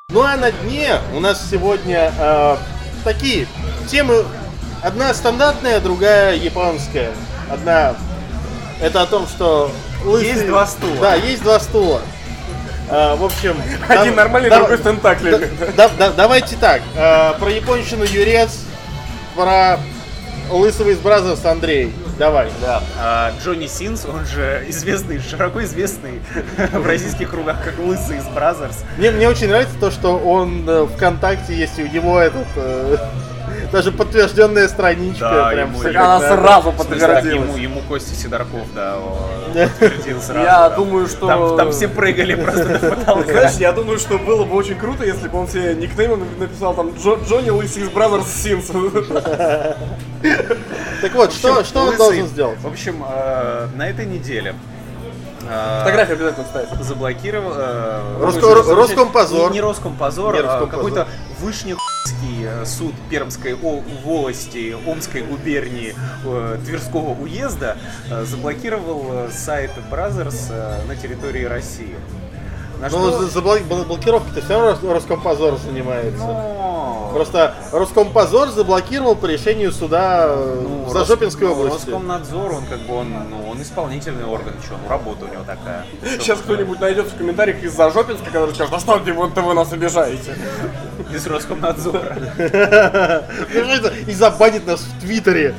[0.09, 2.57] Ну а на дне у нас сегодня э,
[3.03, 3.45] такие
[3.89, 4.26] темы.
[4.82, 7.11] Одна стандартная, другая японская.
[7.51, 7.95] Одна
[8.82, 9.70] это о том, что
[10.05, 10.95] лысый- Есть два стула.
[11.01, 12.01] Да, есть два стула.
[12.89, 13.55] Э, в общем,
[13.89, 15.49] Один да- нормальный, да- другой с тентаклями.
[15.59, 16.81] да- да- да- давайте так.
[16.95, 18.59] э, про японщину Юрец,
[19.35, 19.77] про
[20.49, 21.93] лысого из Brazzers Андрей.
[22.17, 22.49] Давай.
[22.61, 22.81] Да.
[22.99, 26.21] А, Джонни Синс, он же известный, широко известный
[26.71, 28.78] в российских кругах как Лысый из Brazzers.
[28.97, 32.97] Мне, мне очень нравится то, что он э, ВКонтакте есть, и у него этот э,
[33.72, 35.30] даже подтвержденная страничка.
[35.30, 36.28] Да, прям ему- ему- Она надо.
[36.36, 37.55] сразу так, ему, подтвердилась.
[37.57, 38.95] ему Костя Сидорков, да,
[39.53, 40.39] подтвердил сразу.
[40.39, 40.76] Я да.
[40.76, 43.24] думаю, что- Там, там все прыгали просто до потолка.
[43.32, 46.89] Знаешь, я думаю, что было бы очень круто, если бы он себе никнейм написал там
[46.89, 49.76] Джо- Джонни Лысый из Brothers Sims.
[51.01, 52.59] Так вот, что, что он должен сделать?
[52.59, 54.55] В общем, э, на этой неделе
[55.47, 56.69] Фотографию обязательно ставить.
[56.83, 57.53] заблокировал...
[57.55, 59.51] э, Роско- что, Роскомпозор.
[59.51, 60.69] Не, Роскомпозор, а Роскомпозор.
[60.69, 61.07] какой-то
[61.39, 65.95] вышнехуйский э, суд Пермской волости Омской губернии
[66.25, 67.77] э, Тверского уезда
[68.23, 71.95] заблокировал сайт Brothers э, на территории России.
[72.82, 76.23] На Ну, что- за, за блок- бл- блокировкой-то все равно Рос- Роскомпозор занимается.
[76.25, 81.86] Но- Просто Роскомпозор заблокировал по решению суда э, Ну, в Зажопинской Рос- ну, области.
[81.89, 85.86] Роскомнадзор, он как бы он, ну, он исполнительный орган, что, ну работа у него такая.
[86.19, 89.73] Сейчас кто-нибудь найдет в комментариях из Зажопинска, который скажет, а что где вы, вы нас
[89.73, 90.36] обижаете?
[91.11, 92.17] из Роскомнадзора.
[94.07, 95.55] И забанит нас в Твиттере.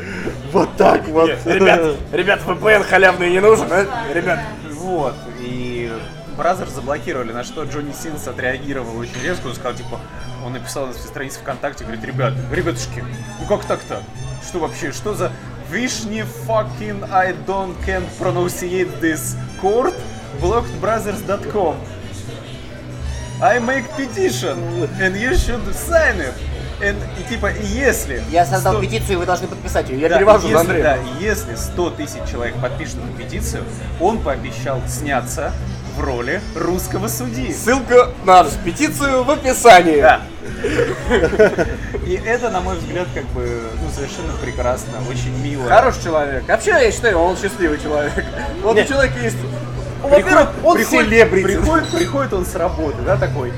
[0.52, 1.30] Вот так вот.
[1.44, 1.80] Ребят,
[2.12, 3.86] ребят, VPN халявный не нужен, а?
[4.14, 4.38] Ребят,
[4.72, 5.14] Вот,
[6.38, 10.00] Бразер заблокировали, на что Джонни Синс отреагировал очень резко, он сказал, типа,
[10.46, 13.04] он написал на своей странице ВКонтакте, говорит, ребят, ребятушки,
[13.40, 14.02] ну как так-то?
[14.46, 15.32] Что вообще, что за
[15.68, 19.94] Вишни fucking I don't can't pronunciate this court
[20.40, 21.76] blockedbrothers.com
[23.42, 24.58] I make petition
[25.00, 26.34] and you should sign it.
[26.80, 28.22] And, и типа, и если...
[28.30, 30.00] Я создал 100 петицию, и вы должны подписать ее.
[30.00, 30.82] я да, перевожу если, за Андрея.
[30.84, 33.64] Да, если 100 тысяч человек подпишут эту петицию,
[34.00, 35.52] он пообещал сняться
[35.98, 37.52] в роли русского судьи.
[37.52, 40.00] Ссылка на петицию в описании.
[40.00, 40.22] Да.
[42.06, 45.68] И это, на мой взгляд, как бы, ну, совершенно прекрасно, очень мило.
[45.68, 46.48] Хороший человек.
[46.48, 48.12] Вообще, я считаю, он счастливый человек.
[48.62, 49.36] Вот у человека есть...
[50.00, 53.52] Приходит, Во-первых, он приходит, приходит, приходит он с работы, да, такой.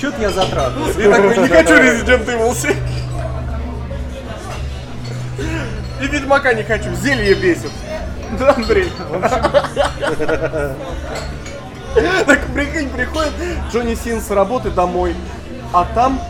[0.00, 1.00] Чё-то я затратился.
[1.00, 2.76] И такой, не хочу Resident Evil 7.
[6.00, 7.72] И Ведьмака не хочу, зелье бесит.
[8.38, 8.92] Да, Андрей?
[12.26, 13.32] Так прикинь, приходит
[13.72, 15.14] Джонни Син с работы домой,
[15.72, 16.20] а там,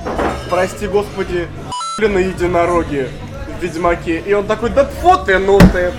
[0.48, 1.48] прости господи,
[1.98, 3.08] на единороги
[3.58, 4.20] в Ведьмаке.
[4.20, 5.92] И он такой, да тьфу ты, ну ты.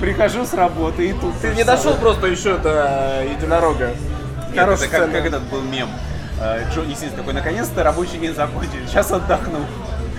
[0.00, 3.90] Прихожу с работы, и тут Ты не дошел просто еще до единорога.
[4.54, 5.88] Это как, как этот был мем.
[6.40, 9.58] Э, Джонни Синс такой, наконец-то рабочий день закончили, сейчас отдохну.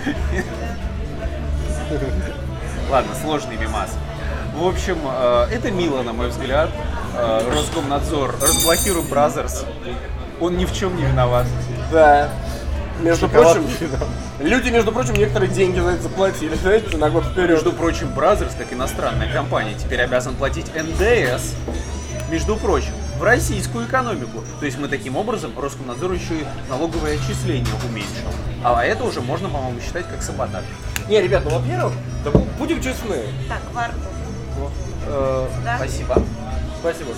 [2.90, 3.96] Ладно, сложный мимас.
[4.60, 6.68] В общем, э, это мило, на мой взгляд.
[7.16, 9.64] Э, Роскомнадзор, разблокируй Brazzers.
[10.38, 11.46] Он ни в чем не виноват.
[11.90, 12.28] Да.
[13.00, 13.70] Между Шоколад прочим,
[14.40, 17.48] люди, между прочим, некоторые деньги за это заплатили, знаете, на год вперед.
[17.52, 21.54] Между прочим, Brazzers, как иностранная компания, теперь обязан платить НДС,
[22.30, 24.44] между прочим, в российскую экономику.
[24.58, 28.28] То есть мы таким образом Роскомнадзор еще и налоговые отчисления уменьшил.
[28.62, 30.64] А это уже можно, по-моему, считать как саботаж.
[31.08, 31.94] Не, ребят, ну во-первых,
[32.24, 33.22] да бу- будем честны.
[33.48, 33.62] Так,
[34.60, 34.74] варку.
[35.06, 35.76] Э, Да?
[35.76, 36.22] Спасибо.
[36.80, 37.10] спасибо.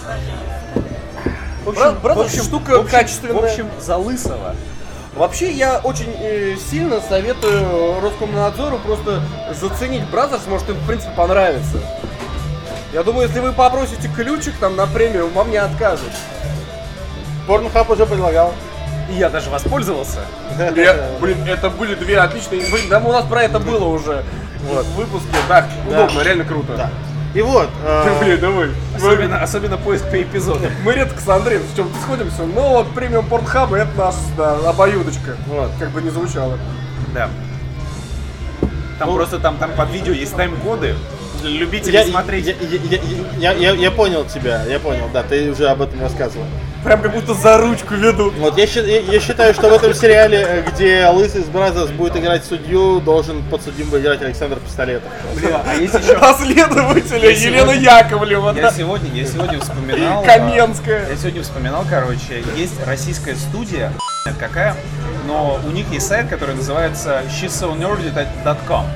[1.64, 3.34] В Брат- брат, в общем, штука в общем, качественная.
[3.34, 4.57] В общем, за Лысого.
[5.14, 9.20] Вообще, я очень э, сильно советую Роскомнадзору просто
[9.61, 11.78] заценить Brazzers, может им в принципе понравится.
[12.93, 16.11] Я думаю, если вы попросите ключик там на премиум, вам не откажут.
[17.47, 18.53] Pornhub уже предлагал.
[19.11, 20.20] И я даже воспользовался.
[20.76, 22.62] Я- блин, это были две отличные...
[22.70, 24.24] Блин, да, у нас про это было уже
[24.62, 24.86] вот.
[24.86, 25.28] в выпуске.
[25.49, 26.76] Да, удобно, реально круто.
[26.76, 26.90] Да.
[27.35, 28.68] И вот, э, Блин, давай.
[28.95, 30.70] Особенно, особенно поиск по эпизодам.
[30.85, 34.57] Мы редко с Андреем в чем-то сходимся, но вот премиум Pornhub а это наш, да,
[34.68, 35.37] обоюдочка.
[35.47, 36.59] Вот, как бы не звучало.
[37.14, 37.30] Да.
[38.99, 40.95] Там просто там, там под видео есть тайм-коды.
[41.41, 42.47] Для любителей я, смотреть.
[42.47, 43.01] я, я,
[43.39, 46.45] я, я- я понял тебя, я понял, да, ты уже об этом рассказывал.
[46.85, 48.35] Прям как будто за ручку ведут.
[48.39, 52.16] Вот я, я- я считаю, что в этом сериале, э, где Лысый из Brazzers будет
[52.16, 55.09] играть судью, должен подсудимый играть Александр Пистолетов.
[55.64, 58.72] А есть еще А следователя Я Елена сегодня- Яковлева, Я да.
[58.72, 60.24] сегодня, я сегодня вспоминал.
[60.24, 61.07] Каменская.
[61.07, 63.93] а, Я сегодня вспоминал, короче, есть российская студия,
[64.41, 64.74] какая,
[65.28, 68.87] но у них есть сайт, который называется shessonerdy.com.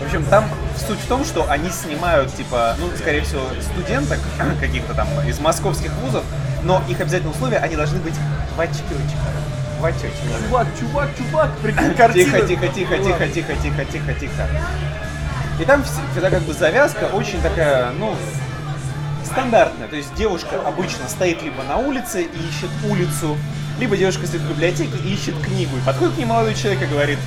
[0.00, 0.44] В общем, там
[0.86, 4.18] суть в том, что они снимают, типа, ну, скорее всего, студенток
[4.60, 6.24] каких-то там из московских вузов,
[6.64, 8.14] но их обязательное условие, они должны быть
[8.56, 8.88] в очкочках.
[9.80, 10.12] В очкочках.
[10.48, 12.40] Чувак, чувак, чувак, прикинь, картина.
[12.40, 14.48] Тихо, тихо, тихо, тихо, тихо, тихо, тихо, тихо.
[15.60, 18.16] И там вс- всегда как бы завязка очень такая, ну,
[19.24, 19.88] стандартная.
[19.88, 23.36] То есть девушка обычно стоит либо на улице и ищет улицу,
[23.78, 25.76] либо девушка стоит в библиотеке и ищет книгу.
[25.76, 27.18] И подходит к ней молодой человек и говорит,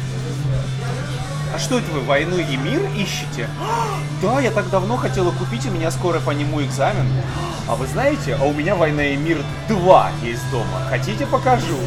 [1.56, 3.47] а что это вы, войну и мир ищете?
[3.62, 7.08] «А, Да, я так давно хотела купить, у меня скоро по нему экзамен.
[7.68, 9.38] А вы знаете, а у меня война и мир
[9.70, 10.82] 2 есть дома.
[10.89, 11.78] Хотите, покажу?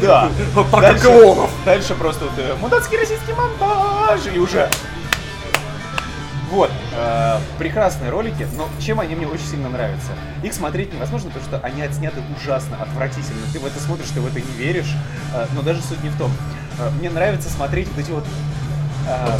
[0.00, 0.30] Да.
[0.72, 1.48] Пока Дальше-.
[1.66, 4.70] Дальше просто вот, э, мудацкий российский монтаж и уже
[6.50, 10.12] вот, э, прекрасные ролики, но чем они мне очень сильно нравятся?
[10.42, 13.42] Их смотреть невозможно, потому что они отсняты ужасно, отвратительно.
[13.52, 14.94] Ты в это смотришь, ты в это не веришь,
[15.34, 16.32] э, но даже суть не в том.
[16.78, 18.24] Э, мне нравится смотреть вот эти вот
[19.08, 19.38] э,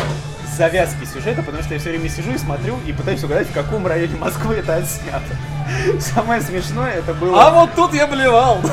[0.57, 3.87] завязки сюжета, потому что я все время сижу и смотрю и пытаюсь угадать, в каком
[3.87, 5.21] районе Москвы это отснято.
[6.01, 7.47] Самое смешное это было...
[7.47, 8.61] А вот тут я блевал.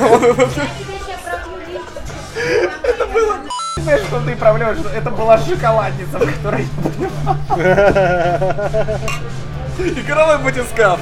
[3.78, 6.68] Знаешь, что ты что это была шоколадница, в которой
[6.98, 7.10] я
[9.78, 11.00] Игровой батискаф.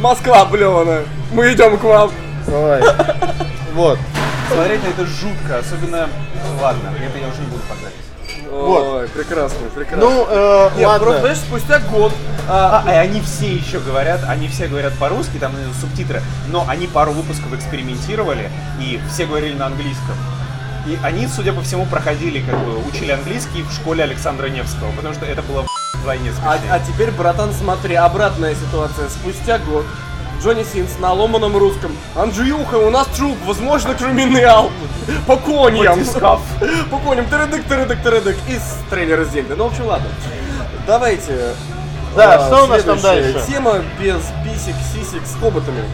[0.00, 1.04] Москва блеваная.
[1.32, 2.10] Мы идем к вам.
[2.48, 2.80] Ой.
[3.74, 3.98] Вот.
[4.50, 6.08] Смотреть на это жутко, особенно...
[6.60, 7.92] Ладно, это я уже не буду показать.
[8.50, 8.86] Вот.
[8.86, 10.04] Ой, прекрасно, прекрасно.
[10.04, 11.04] Ну, э, Нет, ладно.
[11.04, 12.12] просто, знаешь, спустя год
[12.48, 16.86] а, А, и они все еще говорят, они все говорят по-русски, там субтитры, но они
[16.86, 20.16] пару выпусков экспериментировали, и все говорили на английском.
[20.86, 25.14] И они, судя по всему, проходили, как бы, учили английский в школе Александра Невского, потому
[25.14, 25.64] что это было
[25.94, 29.08] вдвойне А, а теперь, братан, смотри, обратная ситуация.
[29.08, 29.86] Спустя год
[30.42, 31.96] Джонни Синс на ломаном русском.
[32.16, 34.70] Анджиюха, у нас труп, возможно, криминал.
[35.26, 36.00] По коням.
[36.90, 37.26] По коням.
[37.26, 38.36] Тырыдык, тырыдык, тырыдык.
[38.48, 39.54] Из трейлера Зельды.
[39.54, 40.08] Ну, в общем, ладно.
[40.84, 41.54] Давайте.
[42.16, 43.40] Да, а, что у нас там дальше?
[43.46, 45.84] Тема без писек, сисек с хоботами.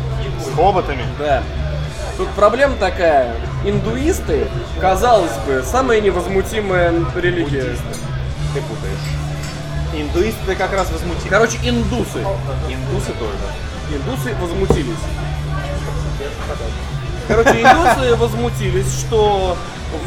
[0.42, 1.04] С хоботами.
[1.18, 1.42] Да.
[2.16, 3.36] Тут проблема такая.
[3.64, 4.48] Индуисты,
[4.80, 7.76] казалось бы, самая невозмутимая религия.
[8.54, 8.98] Ты путаешь.
[9.94, 11.28] Индуисты как раз возмутили.
[11.28, 12.24] Короче, индусы.
[12.68, 13.36] Индусы тоже.
[13.90, 14.98] Индусы возмутились.
[17.26, 19.56] Короче, индусы возмутились, что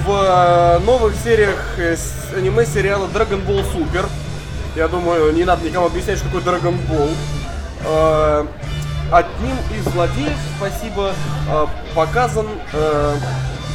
[0.06, 1.96] в э, новых сериях э,
[2.36, 4.08] аниме-сериала Dragon Ball Super,
[4.76, 7.12] я думаю, не надо никому объяснять, что такое Dragon Ball,
[7.86, 8.46] э,
[9.12, 11.14] одним из злодеев, спасибо,
[11.94, 12.48] показан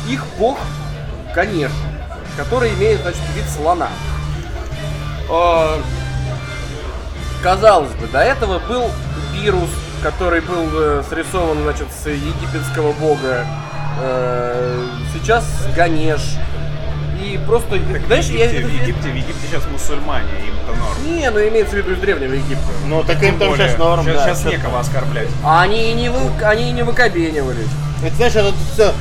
[0.08, 0.58] их бог
[1.34, 1.72] Ганеш,
[2.38, 3.88] который имеет, значит, вид слона.
[7.42, 8.90] Казалось бы, до этого был
[9.34, 9.68] вирус,
[10.06, 13.44] который был э, срисован, значит, с египетского бога.
[14.00, 15.44] Э, сейчас
[15.74, 16.20] Ганеш.
[17.20, 18.44] И просто, знаешь, в я...
[18.44, 20.94] Египте, в Египте, в Египте сейчас мусульмане, им-то норм.
[21.04, 22.64] Не, ну имеется в виду из древнего Египта.
[22.86, 24.34] Ну, так им там сейчас норм, сейчас, да.
[24.34, 25.28] сейчас некого оскорблять.
[25.42, 27.66] А они и не, вы, они и не выкобенивались.
[28.04, 28.92] Это знаешь, это все.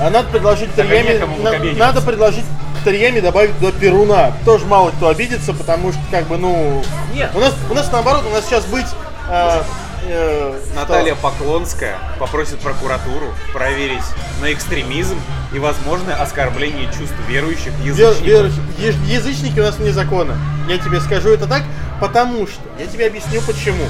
[0.00, 2.44] А надо предложить Так, Тарьями, на- надо предложить
[2.82, 4.32] Тарьями добавить до Перуна.
[4.44, 6.82] Тоже мало кто обидится, потому что как бы, ну...
[7.14, 7.30] Нет.
[7.34, 8.86] У нас, у нас наоборот, у нас сейчас быть...
[9.28, 9.62] э,
[10.06, 14.04] э, Наталья Поклонская попросит прокуратуру проверить
[14.40, 15.20] на экстремизм
[15.52, 18.52] и возможное оскорбление чувств верующих вер- язычников.
[18.78, 20.36] вер- язычники у нас вне закона.
[20.68, 21.62] Я тебе скажу это так,
[22.00, 22.60] потому что.
[22.78, 23.84] Я тебе объясню почему.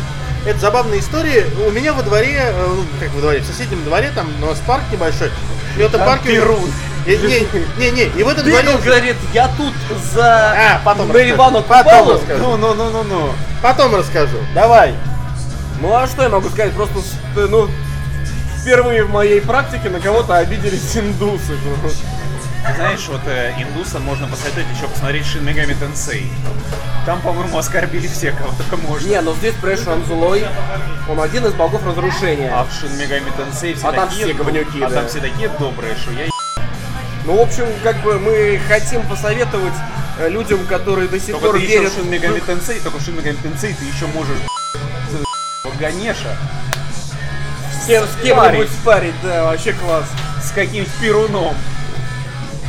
[0.47, 1.47] Это забавная история.
[1.67, 4.61] У меня во дворе, э, ну, как во дворе, в соседнем дворе, там у нас
[4.67, 5.31] парк небольшой.
[5.77, 6.35] И в этом Там парке...
[6.35, 6.71] Перун.
[7.07, 7.47] Не, не,
[7.79, 8.62] не, не, и в этом дворе...
[8.62, 9.75] Бегал, говорит, я тут
[10.15, 11.37] за А, потом расскажу.
[11.62, 12.43] Потом расскажу.
[12.43, 13.33] Ну, ну, ну, ну, ну.
[13.62, 14.39] Потом расскажу.
[14.55, 14.95] Давай.
[15.81, 16.72] Ну а что я могу сказать?
[16.72, 17.16] Просто, с-
[17.49, 17.68] ну,
[18.61, 21.57] впервые в моей практике на кого-то обиделись индусы.
[22.77, 26.27] Знаешь, вот э, индусам можно посоветовать еще посмотреть Shin Megami Tensei.
[27.05, 29.07] Там, по-моему, оскорбили всех, кого только можно.
[29.07, 29.55] Не, ну здесь,
[29.87, 30.47] он злой.
[31.07, 32.51] Он один из богов разрушения.
[32.51, 34.25] А в Shin Megami Tensei все А там такие...
[34.27, 34.95] все говнюки, а да.
[34.97, 36.29] там все такие добрые, что я
[37.27, 39.75] Ну, в общем, как бы мы хотим посоветовать
[40.18, 43.20] э, людям, которые до сих Только пор ты верят в Shin Megami Tensei, только Shin
[43.20, 44.39] Megami Tensei ты еще можешь
[45.79, 46.37] Ганеша
[47.83, 50.05] с, кем, с кем-нибудь спарить, да, вообще класс.
[50.43, 51.55] с каким-то перуном.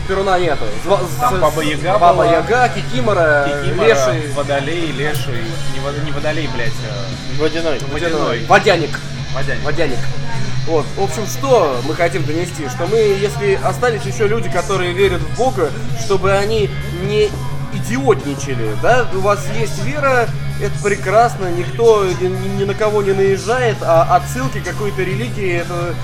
[0.07, 0.65] Перуна нету.
[0.85, 2.25] Зва- Там с- Баба Яга Баба была.
[2.27, 5.43] Яга, Кикимора, Кикимора, Леший, Водолей, Леший,
[5.73, 7.79] не, вод- не Водолей, блядь, а Водяной.
[7.91, 8.45] Водяной.
[8.45, 8.99] Водяник.
[9.33, 9.63] Водяник.
[9.63, 9.97] Водяник.
[10.67, 12.67] Вот, в общем, что мы хотим донести?
[12.69, 15.71] Что мы, если остались еще люди, которые верят в Бога,
[16.03, 16.69] чтобы они
[17.03, 17.29] не
[17.77, 19.07] идиотничали, да?
[19.13, 20.27] У вас есть вера,
[20.61, 25.95] это прекрасно, никто ни, ни- на кого не наезжает, а отсылки какой-то религии, это,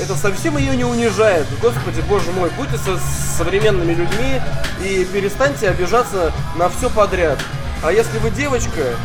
[0.00, 1.46] это совсем ее не унижает.
[1.60, 2.98] Господи, боже мой, будьте со
[3.36, 4.40] современными людьми
[4.84, 7.38] и перестаньте обижаться на все подряд.
[7.82, 8.96] А если вы девочка,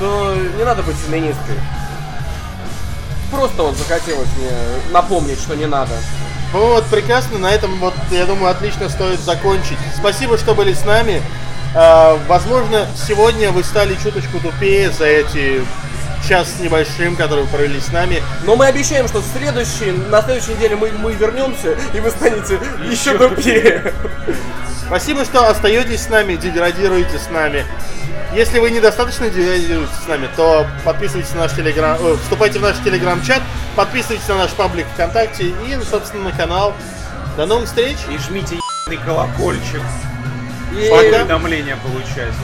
[0.00, 1.56] то не надо быть феминисткой.
[3.30, 4.50] Просто вот захотелось мне
[4.92, 5.92] напомнить, что не надо.
[6.52, 9.78] Ну вот, прекрасно, на этом вот, я думаю, отлично стоит закончить.
[9.96, 11.22] Спасибо, что были с нами.
[11.74, 15.62] А, возможно, сегодня вы стали чуточку тупее за эти
[16.26, 18.22] час с небольшим, который вы провели с нами.
[18.44, 22.58] Но мы обещаем, что в следующий, на следующей неделе мы, мы вернемся, и вы станете
[22.90, 23.92] еще тупее.
[24.86, 27.66] Спасибо, что остаетесь с нами, деградируете с нами.
[28.34, 32.76] Если вы недостаточно деградируете с нами, то подписывайтесь на наш телеграм, э, вступайте в наш
[32.84, 33.42] телеграм-чат,
[33.74, 36.74] подписывайтесь на наш паблик ВКонтакте и, собственно, на канал.
[37.38, 37.96] До новых встреч!
[38.10, 39.80] И жмите ебаный колокольчик.
[40.72, 40.90] И-.
[40.90, 42.34] Уведомления получать.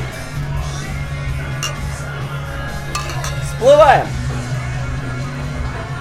[3.53, 4.07] Всплываем!